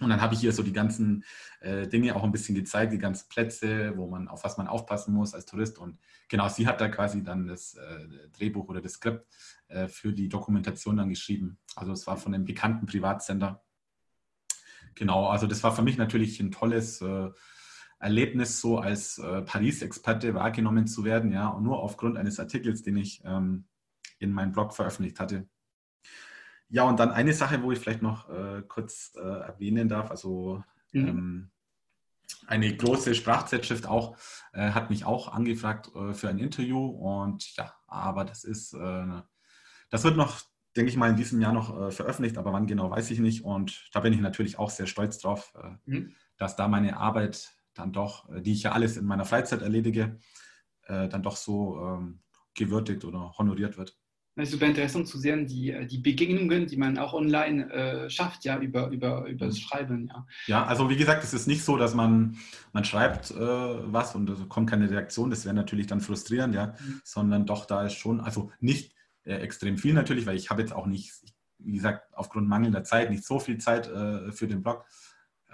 Und 0.00 0.10
dann 0.10 0.20
habe 0.20 0.34
ich 0.34 0.42
ihr 0.42 0.52
so 0.52 0.62
die 0.62 0.72
ganzen 0.72 1.24
äh, 1.60 1.86
Dinge 1.86 2.16
auch 2.16 2.24
ein 2.24 2.32
bisschen 2.32 2.54
gezeigt, 2.54 2.92
die 2.92 2.98
ganzen 2.98 3.28
Plätze, 3.28 3.96
wo 3.96 4.08
man, 4.08 4.26
auf 4.28 4.42
was 4.42 4.56
man 4.56 4.66
aufpassen 4.66 5.14
muss 5.14 5.34
als 5.34 5.46
Tourist. 5.46 5.78
Und 5.78 5.98
genau, 6.28 6.48
sie 6.48 6.66
hat 6.66 6.80
da 6.80 6.88
quasi 6.88 7.22
dann 7.22 7.46
das 7.46 7.74
äh, 7.74 8.28
Drehbuch 8.36 8.68
oder 8.68 8.80
das 8.80 8.94
Skript 8.94 9.26
äh, 9.68 9.86
für 9.86 10.12
die 10.12 10.28
Dokumentation 10.28 10.96
dann 10.96 11.08
geschrieben. 11.08 11.58
Also 11.76 11.92
es 11.92 12.06
war 12.06 12.16
von 12.16 12.34
einem 12.34 12.44
bekannten 12.44 12.86
Privatsender. 12.86 13.62
Genau, 14.94 15.28
also 15.28 15.46
das 15.46 15.62
war 15.62 15.74
für 15.74 15.82
mich 15.82 15.98
natürlich 15.98 16.40
ein 16.40 16.50
tolles 16.50 17.00
äh, 17.00 17.30
Erlebnis, 17.98 18.60
so 18.60 18.78
als 18.78 19.18
äh, 19.18 19.42
Paris-Experte 19.42 20.34
wahrgenommen 20.34 20.86
zu 20.86 21.04
werden, 21.04 21.32
ja, 21.32 21.48
und 21.48 21.62
nur 21.64 21.82
aufgrund 21.82 22.18
eines 22.18 22.38
Artikels, 22.38 22.82
den 22.82 22.96
ich 22.96 23.22
ähm, 23.24 23.64
in 24.18 24.32
meinem 24.32 24.52
Blog 24.52 24.74
veröffentlicht 24.74 25.18
hatte. 25.18 25.48
Ja, 26.68 26.82
und 26.82 26.98
dann 26.98 27.10
eine 27.10 27.32
Sache, 27.32 27.62
wo 27.62 27.72
ich 27.72 27.78
vielleicht 27.78 28.02
noch 28.02 28.28
äh, 28.28 28.62
kurz 28.66 29.12
äh, 29.16 29.20
erwähnen 29.20 29.88
darf, 29.88 30.10
also 30.10 30.62
mhm. 30.92 31.08
ähm, 31.08 31.50
eine 32.46 32.76
große 32.76 33.14
Sprachzeitschrift 33.14 33.86
auch 33.86 34.16
äh, 34.52 34.70
hat 34.70 34.90
mich 34.90 35.04
auch 35.04 35.32
angefragt 35.32 35.90
äh, 35.94 36.12
für 36.12 36.28
ein 36.28 36.38
Interview 36.38 36.86
und 36.86 37.54
ja, 37.56 37.72
aber 37.86 38.24
das 38.24 38.44
ist, 38.44 38.72
äh, 38.74 39.22
das 39.90 40.04
wird 40.04 40.16
noch, 40.16 40.40
denke 40.76 40.90
ich 40.90 40.96
mal, 40.96 41.10
in 41.10 41.16
diesem 41.16 41.40
Jahr 41.40 41.52
noch 41.52 41.92
veröffentlicht, 41.92 42.36
aber 42.36 42.52
wann 42.52 42.66
genau 42.66 42.90
weiß 42.90 43.10
ich 43.10 43.20
nicht 43.20 43.44
und 43.44 43.88
da 43.92 44.00
bin 44.00 44.12
ich 44.12 44.20
natürlich 44.20 44.58
auch 44.58 44.70
sehr 44.70 44.86
stolz 44.86 45.18
drauf, 45.18 45.54
mhm. 45.86 46.14
dass 46.36 46.56
da 46.56 46.68
meine 46.68 46.98
Arbeit 46.98 47.55
dann 47.76 47.92
doch, 47.92 48.28
die 48.40 48.52
ich 48.52 48.64
ja 48.64 48.72
alles 48.72 48.96
in 48.96 49.04
meiner 49.04 49.24
Freizeit 49.24 49.62
erledige, 49.62 50.18
dann 50.88 51.22
doch 51.22 51.36
so 51.36 51.80
ähm, 51.80 52.20
gewürdigt 52.54 53.04
oder 53.04 53.32
honoriert 53.38 53.76
wird. 53.76 53.96
Es 54.38 54.48
ist 54.48 54.52
super 54.52 54.66
interessant 54.66 55.08
zu 55.08 55.16
sehen, 55.16 55.46
die, 55.46 55.74
die 55.86 55.96
Begegnungen, 55.96 56.66
die 56.66 56.76
man 56.76 56.98
auch 56.98 57.14
online 57.14 57.72
äh, 57.72 58.10
schafft, 58.10 58.44
ja, 58.44 58.58
über, 58.58 58.88
über, 58.88 59.24
über 59.26 59.46
das. 59.46 59.58
Schreiben. 59.58 60.08
Ja. 60.08 60.26
ja, 60.46 60.66
also 60.66 60.90
wie 60.90 60.96
gesagt, 60.96 61.24
es 61.24 61.32
ist 61.32 61.46
nicht 61.46 61.64
so, 61.64 61.78
dass 61.78 61.94
man, 61.94 62.36
man 62.74 62.84
schreibt 62.84 63.30
äh, 63.30 63.34
was 63.38 64.14
und 64.14 64.28
es 64.28 64.46
kommt 64.50 64.68
keine 64.68 64.90
Reaktion, 64.90 65.30
das 65.30 65.46
wäre 65.46 65.54
natürlich 65.54 65.86
dann 65.86 66.02
frustrierend, 66.02 66.54
ja, 66.54 66.74
mhm. 66.78 67.00
sondern 67.02 67.46
doch 67.46 67.64
da 67.64 67.86
ist 67.86 67.94
schon, 67.94 68.20
also 68.20 68.50
nicht 68.60 68.94
äh, 69.24 69.36
extrem 69.36 69.78
viel 69.78 69.94
natürlich, 69.94 70.26
weil 70.26 70.36
ich 70.36 70.50
habe 70.50 70.60
jetzt 70.60 70.74
auch 70.74 70.86
nicht, 70.86 71.14
wie 71.58 71.72
gesagt, 71.72 72.12
aufgrund 72.12 72.46
mangelnder 72.46 72.84
Zeit 72.84 73.10
nicht 73.10 73.24
so 73.24 73.38
viel 73.38 73.56
Zeit 73.56 73.88
äh, 73.88 74.32
für 74.32 74.48
den 74.48 74.62
Blog. 74.62 74.84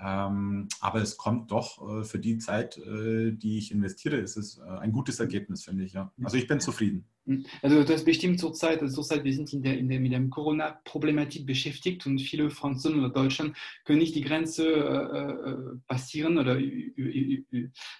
Ähm, 0.04 0.68
aber 0.80 1.00
es 1.00 1.16
kommt 1.16 1.52
doch 1.52 2.00
äh, 2.00 2.04
für 2.04 2.18
die 2.18 2.38
Zeit, 2.38 2.76
äh, 2.78 3.32
die 3.32 3.58
ich 3.58 3.70
investiere, 3.70 4.16
ist 4.16 4.36
es 4.36 4.58
ein 4.58 4.92
gutes 4.92 5.20
Ergebnis, 5.20 5.64
finde 5.64 5.84
ich. 5.84 5.92
Ja. 5.92 6.12
Also 6.22 6.36
ich 6.36 6.48
bin 6.48 6.60
zufrieden. 6.60 7.06
Hm. 7.26 7.44
Also 7.62 7.84
das 7.84 8.04
bestimmt 8.04 8.40
zurzeit, 8.40 8.82
also 8.82 8.96
zurzeit 8.96 9.22
wir 9.22 9.32
sind 9.32 9.52
in 9.52 9.62
der, 9.62 9.78
in 9.78 9.88
der, 9.88 10.00
mit 10.00 10.12
der 10.12 10.20
Corona-Problematik 10.28 11.46
beschäftigt 11.46 12.04
und 12.04 12.20
viele 12.20 12.50
Franzosen 12.50 12.98
oder 12.98 13.10
Deutschen 13.10 13.54
können 13.84 14.00
nicht 14.00 14.16
die 14.16 14.22
Grenze 14.22 14.66
äh, 14.66 15.50
äh 15.50 15.78
passieren 15.86 16.38
oder 16.38 16.58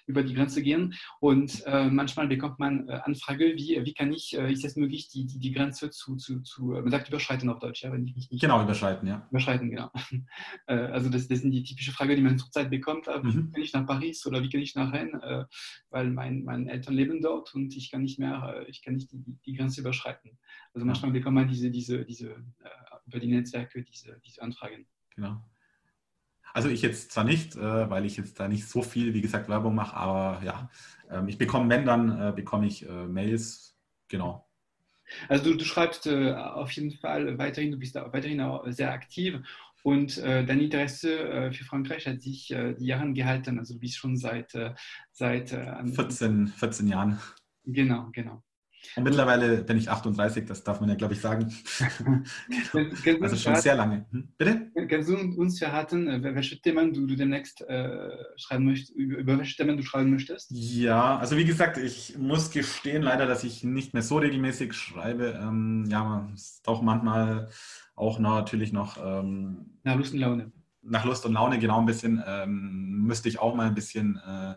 über 0.05 0.23
die 0.23 0.33
Grenze 0.33 0.61
gehen. 0.61 0.93
Und 1.21 1.63
äh, 1.65 1.89
manchmal 1.89 2.27
bekommt 2.27 2.59
man 2.59 2.89
äh, 2.89 2.99
Anfrage, 3.03 3.53
wie, 3.55 3.79
wie 3.83 3.93
kann 3.93 4.11
ich, 4.11 4.37
äh, 4.37 4.51
ist 4.51 4.65
es 4.65 4.75
möglich, 4.75 5.07
die, 5.07 5.25
die, 5.25 5.39
die 5.39 5.51
Grenze 5.53 5.89
zu, 5.89 6.17
zu, 6.17 6.41
zu, 6.41 6.65
man 6.65 6.91
sagt 6.91 7.07
überschreiten 7.07 7.49
auf 7.49 7.59
Deutsch, 7.59 7.83
ja, 7.83 7.93
wenn 7.93 8.05
ich 8.05 8.15
mich 8.15 8.29
nicht... 8.29 8.41
Genau, 8.41 8.61
überschreiten, 8.61 9.07
ja. 9.07 9.25
Überschreiten, 9.29 9.69
genau. 9.69 9.89
also 10.65 11.09
das, 11.09 11.27
das 11.29 11.39
sind 11.39 11.51
die 11.51 11.63
typische 11.63 11.91
Frage, 11.93 12.15
die 12.15 12.21
man 12.21 12.37
zurzeit 12.37 12.69
bekommt. 12.69 13.07
Wie 13.07 13.37
mhm. 13.37 13.51
kann 13.51 13.61
ich 13.61 13.73
nach 13.73 13.85
Paris 13.85 14.25
oder 14.25 14.43
wie 14.43 14.49
kann 14.49 14.61
ich 14.61 14.75
nach 14.75 14.91
Rennes, 14.91 15.47
weil 15.89 16.09
mein, 16.09 16.43
meine 16.43 16.71
Eltern 16.71 16.95
leben 16.95 17.21
dort 17.21 17.53
und 17.55 17.75
ich 17.75 17.91
kann 17.91 18.01
nicht 18.01 18.19
mehr, 18.19 18.65
ich 18.67 18.81
kann 18.81 18.95
nicht 18.95 19.12
die, 19.13 19.37
die 19.45 19.53
Grenze 19.53 19.81
überschreiten. 19.81 20.37
Also 20.73 20.85
manchmal 20.85 21.11
bekommt 21.11 21.35
man 21.35 21.47
diese, 21.47 21.69
diese, 21.69 22.03
diese 22.03 22.31
äh, 22.31 22.69
über 23.05 23.19
die 23.19 23.27
Netzwerke 23.27 23.83
diese, 23.83 24.19
diese 24.25 24.41
Anfragen. 24.41 24.87
Genau. 25.15 25.43
Also 26.53 26.69
ich 26.69 26.83
jetzt 26.83 27.11
zwar 27.11 27.23
nicht, 27.23 27.55
äh, 27.55 27.89
weil 27.89 28.05
ich 28.05 28.17
jetzt 28.17 28.39
da 28.39 28.47
nicht 28.47 28.67
so 28.67 28.83
viel, 28.83 29.13
wie 29.13 29.21
gesagt, 29.21 29.49
Werbung 29.49 29.73
mache, 29.73 29.95
aber 29.97 30.43
ja, 30.45 30.69
ähm, 31.09 31.27
ich 31.27 31.37
bekomme, 31.37 31.69
wenn 31.69 31.85
dann, 31.85 32.21
äh, 32.21 32.31
bekomme 32.31 32.67
ich 32.67 32.87
Mails, 32.87 33.75
genau. 34.07 34.47
Also 35.27 35.43
du, 35.43 35.57
du 35.57 35.65
schreibst 35.65 36.07
auf 36.07 36.71
jeden 36.71 36.91
Fall 36.91 37.37
weiterhin, 37.37 37.71
du 37.71 37.77
bist 37.77 37.95
weiterhin 37.95 38.41
auch 38.41 38.65
sehr 38.67 38.91
aktiv 38.91 39.39
und 39.83 40.17
dein 40.17 40.61
Interesse 40.61 41.51
für 41.53 41.65
Frankreich 41.65 42.07
hat 42.07 42.21
sich 42.21 42.47
die 42.47 42.85
Jahre 42.85 43.11
gehalten. 43.11 43.59
Also 43.59 43.73
du 43.73 43.81
bist 43.81 43.97
schon 43.97 44.15
seit, 44.15 44.57
seit 45.11 45.49
14, 45.49 46.47
14 46.47 46.87
Jahren. 46.87 47.19
Genau, 47.65 48.09
genau. 48.11 48.43
Mittlerweile 49.01 49.63
bin 49.63 49.77
ich 49.77 49.89
38, 49.89 50.45
das 50.45 50.63
darf 50.63 50.79
man 50.79 50.89
ja, 50.89 50.95
glaube 50.95 51.13
ich, 51.13 51.21
sagen. 51.21 51.51
genau. 53.03 53.19
Also 53.23 53.35
schon 53.35 53.55
sehr 53.55 53.75
lange. 53.75 54.05
Hm? 54.11 54.29
Bitte? 54.37 54.71
Kannst 54.87 55.09
du 55.09 55.15
uns 55.15 55.59
verraten, 55.59 56.07
äh, 56.07 56.35
welche 56.35 56.61
Themen 56.61 56.93
du, 56.93 57.07
du 57.07 57.15
demnächst 57.15 57.61
äh, 57.61 58.09
schreiben 58.35 58.65
möchtest, 58.65 58.91
über, 58.91 59.37
welche 59.37 59.55
Themen 59.55 59.77
du 59.77 59.83
schreiben 59.83 60.11
möchtest? 60.11 60.51
Ja, 60.51 61.17
also 61.17 61.37
wie 61.37 61.45
gesagt, 61.45 61.77
ich 61.77 62.17
muss 62.17 62.51
gestehen 62.51 63.03
leider, 63.03 63.25
dass 63.25 63.43
ich 63.43 63.63
nicht 63.63 63.93
mehr 63.93 64.03
so 64.03 64.17
regelmäßig 64.17 64.73
schreibe. 64.73 65.39
Ähm, 65.41 65.85
ja, 65.89 66.29
ist 66.33 66.67
doch 66.67 66.81
manchmal 66.81 67.49
auch 67.95 68.19
natürlich 68.19 68.73
noch... 68.73 68.97
Ähm, 68.97 69.79
nach 69.83 69.95
Lust 69.95 70.13
und 70.13 70.19
Laune. 70.19 70.51
Nach 70.81 71.05
Lust 71.05 71.25
und 71.25 71.33
Laune, 71.33 71.59
genau 71.59 71.79
ein 71.79 71.85
bisschen. 71.85 72.21
Ähm, 72.25 73.03
müsste 73.03 73.29
ich 73.29 73.39
auch 73.39 73.55
mal 73.55 73.67
ein 73.67 73.75
bisschen 73.75 74.17
äh, 74.17 74.55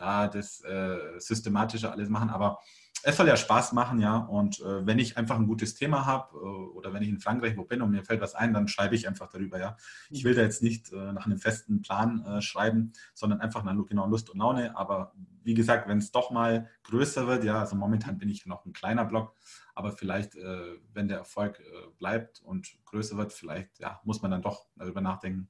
da 0.00 0.28
das 0.28 0.62
äh, 0.62 0.98
Systematische 1.18 1.92
alles 1.92 2.08
machen, 2.08 2.30
aber 2.30 2.58
es 3.02 3.16
soll 3.16 3.28
ja 3.28 3.36
Spaß 3.36 3.72
machen, 3.72 4.00
ja. 4.00 4.16
Und 4.16 4.60
äh, 4.60 4.86
wenn 4.86 4.98
ich 4.98 5.16
einfach 5.16 5.36
ein 5.36 5.46
gutes 5.46 5.74
Thema 5.74 6.06
habe 6.06 6.36
äh, 6.36 6.38
oder 6.38 6.92
wenn 6.92 7.02
ich 7.02 7.08
in 7.08 7.20
Frankreich 7.20 7.56
wo 7.56 7.64
bin 7.64 7.82
und 7.82 7.90
mir 7.90 8.04
fällt 8.04 8.20
was 8.20 8.34
ein, 8.34 8.52
dann 8.52 8.68
schreibe 8.68 8.94
ich 8.94 9.08
einfach 9.08 9.28
darüber, 9.28 9.58
ja. 9.58 9.76
Ich 10.10 10.24
will 10.24 10.34
da 10.34 10.42
jetzt 10.42 10.62
nicht 10.62 10.92
äh, 10.92 11.12
nach 11.12 11.26
einem 11.26 11.38
festen 11.38 11.82
Plan 11.82 12.24
äh, 12.24 12.42
schreiben, 12.42 12.92
sondern 13.14 13.40
einfach 13.40 13.62
nach 13.64 13.76
genau 13.86 14.06
Lust 14.06 14.30
und 14.30 14.38
Laune. 14.38 14.76
Aber 14.76 15.12
wie 15.42 15.54
gesagt, 15.54 15.88
wenn 15.88 15.98
es 15.98 16.12
doch 16.12 16.30
mal 16.30 16.68
größer 16.84 17.26
wird, 17.26 17.44
ja, 17.44 17.60
also 17.60 17.76
momentan 17.76 18.18
bin 18.18 18.28
ich 18.28 18.46
noch 18.46 18.66
ein 18.66 18.72
kleiner 18.72 19.04
Blog, 19.04 19.34
aber 19.74 19.92
vielleicht, 19.92 20.34
äh, 20.34 20.76
wenn 20.92 21.08
der 21.08 21.18
Erfolg 21.18 21.60
äh, 21.60 21.90
bleibt 21.98 22.42
und 22.42 22.68
größer 22.84 23.16
wird, 23.16 23.32
vielleicht, 23.32 23.78
ja, 23.78 24.00
muss 24.04 24.20
man 24.22 24.30
dann 24.30 24.42
doch 24.42 24.66
darüber 24.76 25.00
nachdenken, 25.00 25.48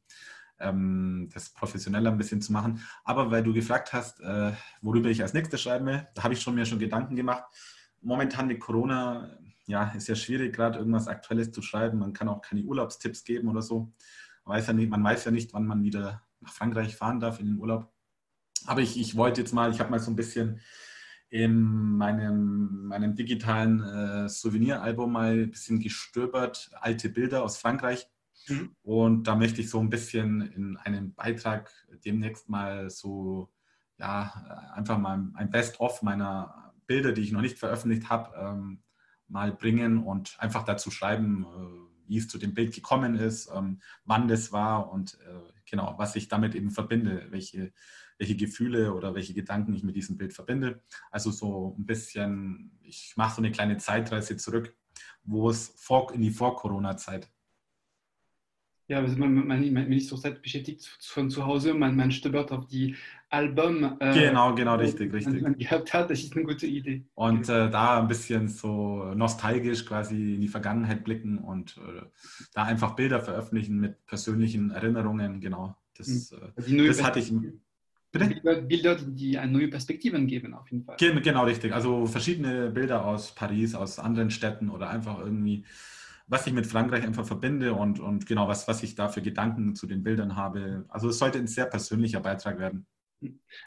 ähm, 0.60 1.28
das 1.32 1.50
professioneller 1.50 2.10
ein 2.10 2.18
bisschen 2.18 2.40
zu 2.42 2.52
machen. 2.52 2.80
Aber 3.04 3.30
weil 3.30 3.42
du 3.42 3.52
gefragt 3.52 3.92
hast, 3.92 4.20
äh, 4.20 4.52
worüber 4.82 5.08
ich 5.08 5.22
als 5.22 5.34
nächstes 5.34 5.60
schreiben 5.60 5.86
will, 5.86 6.06
da 6.14 6.24
habe 6.24 6.34
ich 6.34 6.40
schon 6.40 6.54
mir 6.54 6.66
schon 6.66 6.78
Gedanken 6.78 7.16
gemacht. 7.16 7.44
Momentan 8.00 8.46
mit 8.46 8.60
Corona, 8.60 9.38
ja, 9.66 9.90
ist 9.90 10.08
ja 10.08 10.14
schwierig, 10.14 10.54
gerade 10.54 10.78
irgendwas 10.78 11.08
Aktuelles 11.08 11.50
zu 11.50 11.62
schreiben. 11.62 11.98
Man 11.98 12.12
kann 12.12 12.28
auch 12.28 12.42
keine 12.42 12.62
Urlaubstipps 12.62 13.24
geben 13.24 13.48
oder 13.48 13.62
so. 13.62 13.92
Man 14.44 14.56
weiß 14.56 14.68
ja 14.68 14.72
nicht, 14.72 14.90
man 14.90 15.04
weiß 15.04 15.24
ja 15.24 15.30
nicht 15.30 15.52
wann 15.52 15.66
man 15.66 15.82
wieder 15.82 16.22
nach 16.40 16.52
Frankreich 16.52 16.96
fahren 16.96 17.20
darf 17.20 17.40
in 17.40 17.46
den 17.46 17.58
Urlaub. 17.58 17.92
Aber 18.66 18.80
ich, 18.80 18.98
ich 18.98 19.16
wollte 19.16 19.40
jetzt 19.40 19.52
mal, 19.52 19.70
ich 19.70 19.80
habe 19.80 19.90
mal 19.90 20.00
so 20.00 20.10
ein 20.10 20.16
bisschen 20.16 20.60
in 21.28 21.96
meinem, 21.96 22.86
meinem 22.86 23.14
digitalen 23.14 23.82
äh, 23.82 24.28
Souveniralbum 24.28 25.12
mal 25.12 25.32
ein 25.32 25.50
bisschen 25.50 25.78
gestöbert, 25.78 26.70
alte 26.80 27.08
Bilder 27.08 27.44
aus 27.44 27.56
Frankreich 27.56 28.08
Mhm. 28.48 28.74
Und 28.82 29.24
da 29.24 29.36
möchte 29.36 29.60
ich 29.60 29.70
so 29.70 29.80
ein 29.80 29.90
bisschen 29.90 30.42
in 30.42 30.76
einem 30.78 31.14
Beitrag 31.14 31.70
demnächst 32.04 32.48
mal 32.48 32.90
so, 32.90 33.52
ja, 33.98 34.72
einfach 34.74 34.98
mal 34.98 35.30
ein 35.34 35.50
Best-of 35.50 36.02
meiner 36.02 36.74
Bilder, 36.86 37.12
die 37.12 37.22
ich 37.22 37.32
noch 37.32 37.42
nicht 37.42 37.58
veröffentlicht 37.58 38.08
habe, 38.08 38.36
ähm, 38.36 38.82
mal 39.28 39.52
bringen 39.52 40.02
und 40.02 40.36
einfach 40.40 40.64
dazu 40.64 40.90
schreiben, 40.90 41.44
äh, 41.44 42.08
wie 42.08 42.18
es 42.18 42.26
zu 42.26 42.38
dem 42.38 42.54
Bild 42.54 42.74
gekommen 42.74 43.14
ist, 43.14 43.48
ähm, 43.54 43.80
wann 44.04 44.26
das 44.26 44.50
war 44.50 44.90
und 44.90 45.14
äh, 45.20 45.52
genau, 45.70 45.94
was 45.96 46.16
ich 46.16 46.26
damit 46.26 46.56
eben 46.56 46.72
verbinde, 46.72 47.28
welche, 47.30 47.72
welche 48.18 48.36
Gefühle 48.36 48.92
oder 48.92 49.14
welche 49.14 49.34
Gedanken 49.34 49.72
ich 49.74 49.84
mit 49.84 49.94
diesem 49.94 50.18
Bild 50.18 50.32
verbinde. 50.32 50.82
Also 51.12 51.30
so 51.30 51.76
ein 51.78 51.86
bisschen, 51.86 52.76
ich 52.82 53.14
mache 53.16 53.36
so 53.36 53.40
eine 53.40 53.52
kleine 53.52 53.76
Zeitreise 53.76 54.36
zurück, 54.36 54.76
wo 55.22 55.48
es 55.48 55.72
vor, 55.76 56.12
in 56.12 56.22
die 56.22 56.32
Vor-Corona-Zeit 56.32 57.30
ja, 58.90 58.98
also 58.98 59.16
man, 59.16 59.46
man, 59.46 59.72
man 59.72 59.92
ist 59.92 60.08
zurzeit 60.08 60.42
beschäftigt 60.42 60.84
von 61.00 61.30
zu 61.30 61.46
Hause, 61.46 61.74
man, 61.74 61.94
man 61.94 62.10
stöbert 62.10 62.50
auf 62.50 62.66
die 62.66 62.96
Album. 63.28 63.96
Äh, 64.00 64.12
genau, 64.12 64.52
genau, 64.52 64.74
richtig, 64.74 65.12
richtig. 65.12 65.42
Man 65.42 65.56
gehabt 65.56 65.94
hat, 65.94 66.10
das 66.10 66.18
ist 66.18 66.34
eine 66.34 66.44
gute 66.44 66.66
Idee. 66.66 67.04
Und 67.14 67.48
äh, 67.48 67.70
da 67.70 68.00
ein 68.00 68.08
bisschen 68.08 68.48
so 68.48 69.14
nostalgisch 69.14 69.86
quasi 69.86 70.34
in 70.34 70.40
die 70.40 70.48
Vergangenheit 70.48 71.04
blicken 71.04 71.38
und 71.38 71.76
äh, 71.76 72.02
da 72.52 72.64
einfach 72.64 72.96
Bilder 72.96 73.20
veröffentlichen 73.20 73.78
mit 73.78 74.04
persönlichen 74.06 74.72
Erinnerungen, 74.72 75.40
genau. 75.40 75.76
Das, 75.96 76.32
mhm. 76.66 76.78
äh, 76.80 76.88
das 76.88 77.00
hatte 77.04 77.20
ich. 77.20 77.32
Bitte? 78.10 78.62
Bilder, 78.62 78.96
die 78.96 79.38
eine 79.38 79.52
neue 79.52 79.68
Perspektiven 79.68 80.26
geben, 80.26 80.52
auf 80.52 80.68
jeden 80.68 80.82
Fall. 80.82 80.96
Genau, 80.98 81.44
richtig. 81.44 81.72
Also 81.72 82.06
verschiedene 82.06 82.70
Bilder 82.70 83.04
aus 83.04 83.32
Paris, 83.36 83.76
aus 83.76 84.00
anderen 84.00 84.32
Städten 84.32 84.68
oder 84.68 84.90
einfach 84.90 85.20
irgendwie 85.20 85.64
was 86.30 86.46
ich 86.46 86.52
mit 86.52 86.66
Frankreich 86.66 87.04
einfach 87.04 87.26
verbinde 87.26 87.74
und, 87.74 87.98
und 87.98 88.24
genau, 88.24 88.46
was, 88.46 88.68
was 88.68 88.82
ich 88.84 88.94
da 88.94 89.08
für 89.08 89.20
Gedanken 89.20 89.74
zu 89.74 89.86
den 89.86 90.04
Bildern 90.04 90.36
habe. 90.36 90.84
Also 90.88 91.08
es 91.08 91.18
sollte 91.18 91.38
ein 91.38 91.48
sehr 91.48 91.66
persönlicher 91.66 92.20
Beitrag 92.20 92.58
werden. 92.58 92.86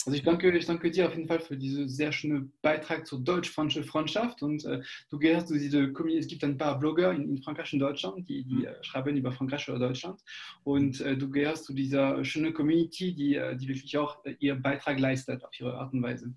Also 0.05 0.17
ich 0.17 0.23
danke, 0.23 0.49
ich 0.57 0.65
danke 0.65 0.89
dir 0.89 1.07
auf 1.07 1.13
jeden 1.13 1.27
Fall 1.27 1.39
für 1.39 1.57
diesen 1.57 1.87
sehr 1.87 2.11
schönen 2.11 2.53
Beitrag 2.61 3.05
zur 3.05 3.19
deutsch-französischen 3.19 3.87
Freundschaft 3.87 4.41
und 4.41 4.65
äh, 4.65 4.81
du 5.09 5.19
gehörst 5.19 5.49
zu 5.49 5.59
dieser 5.59 5.87
Community, 5.89 6.19
es 6.25 6.27
gibt 6.27 6.43
ein 6.43 6.57
paar 6.57 6.79
Blogger 6.79 7.11
in, 7.11 7.29
in 7.29 7.43
Frankreich 7.43 7.71
und 7.73 7.79
Deutschland, 7.79 8.27
die, 8.27 8.43
die 8.45 8.65
äh, 8.65 8.83
schreiben 8.83 9.15
über 9.15 9.31
Frankreich 9.31 9.69
oder 9.69 9.77
Deutschland 9.77 10.19
und 10.63 11.01
äh, 11.01 11.15
du 11.15 11.29
gehörst 11.29 11.65
zu 11.65 11.73
dieser 11.73 12.25
schönen 12.25 12.53
Community, 12.53 13.13
die, 13.13 13.35
äh, 13.35 13.55
die 13.55 13.67
wirklich 13.67 13.95
auch 13.95 14.25
äh, 14.25 14.35
ihren 14.39 14.61
Beitrag 14.63 14.99
leistet 14.99 15.43
auf 15.45 15.59
ihre 15.59 15.75
Art 15.75 15.93
und 15.93 16.01
Weise. 16.01 16.33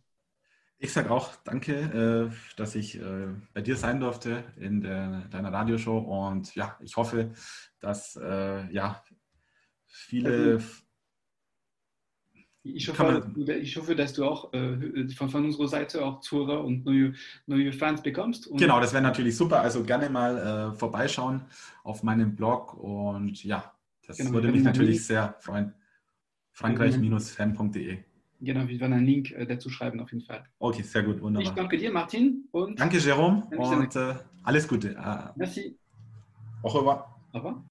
Ich 0.79 0.93
sage 0.93 1.11
auch 1.11 1.35
danke, 1.45 2.31
äh, 2.31 2.57
dass 2.57 2.75
ich 2.75 3.01
äh, 3.01 3.29
bei 3.55 3.63
dir 3.63 3.77
sein 3.77 3.99
durfte 3.99 4.45
in 4.59 4.83
der, 4.83 5.23
deiner 5.31 5.51
Radioshow 5.53 5.99
und 5.99 6.55
ja, 6.55 6.79
ich 6.83 6.97
hoffe, 6.97 7.33
dass 7.81 8.17
äh, 8.17 8.71
ja 8.73 9.03
viele. 9.87 10.55
Also, 10.55 10.67
ich 12.63 12.89
hoffe, 12.89 13.33
ich 13.63 13.77
hoffe, 13.77 13.95
dass 13.95 14.13
du 14.13 14.25
auch 14.25 14.51
von, 14.51 15.31
von, 15.31 15.45
unserer 15.45 15.69
Seite 15.69 16.05
auch 16.05 16.19
Zuhörer 16.19 16.65
und 16.65 16.85
neue, 16.85 17.15
neue 17.47 17.73
Fans 17.73 18.03
bekommst. 18.03 18.51
genau, 18.57 18.81
das 18.81 18.93
wäre 18.93 19.05
natürlich 19.05 19.37
super. 19.37 19.61
Also 19.61 19.85
gerne 19.85 20.11
mal 20.11 20.75
vorbeischauen 20.75 21.43
auf 21.85 22.03
meinem 22.03 22.35
Blog 22.35 22.75
und 22.75 23.45
ja, 23.45 23.73
das 24.05 24.17
genau, 24.17 24.33
würde 24.33 24.51
mich 24.51 24.65
natürlich 24.65 25.07
sehr 25.07 25.37
freuen. 25.39 25.75
Frankreich-fan.de 26.55 28.03
Genau, 28.41 28.69
wir 28.69 28.81
werden 28.81 28.93
einen 28.93 29.07
Link 29.07 29.31
äh, 29.33 29.47
dazu 29.47 29.71
schreiben 29.71 30.01
auf 30.01 30.13
jeden 30.13 30.25
Fall. 30.25 30.45
Okay, 30.59 30.83
sehr 30.83 31.03
gut, 31.03 31.21
wunderbar. 31.21 31.51
Ich 31.51 31.55
danke 31.55 31.79
dir, 31.79 31.93
Martin. 31.93 32.49
Und 32.53 32.79
danke, 32.79 32.99
Jérôme. 32.99 33.45
Und 33.57 33.97
äh, 33.97 34.15
alles 34.43 34.69
Gute. 34.69 34.95
Merci. 35.37 35.79
Au 36.63 36.69
revoir. 36.69 37.17
Au 37.33 37.39
revoir. 37.39 37.65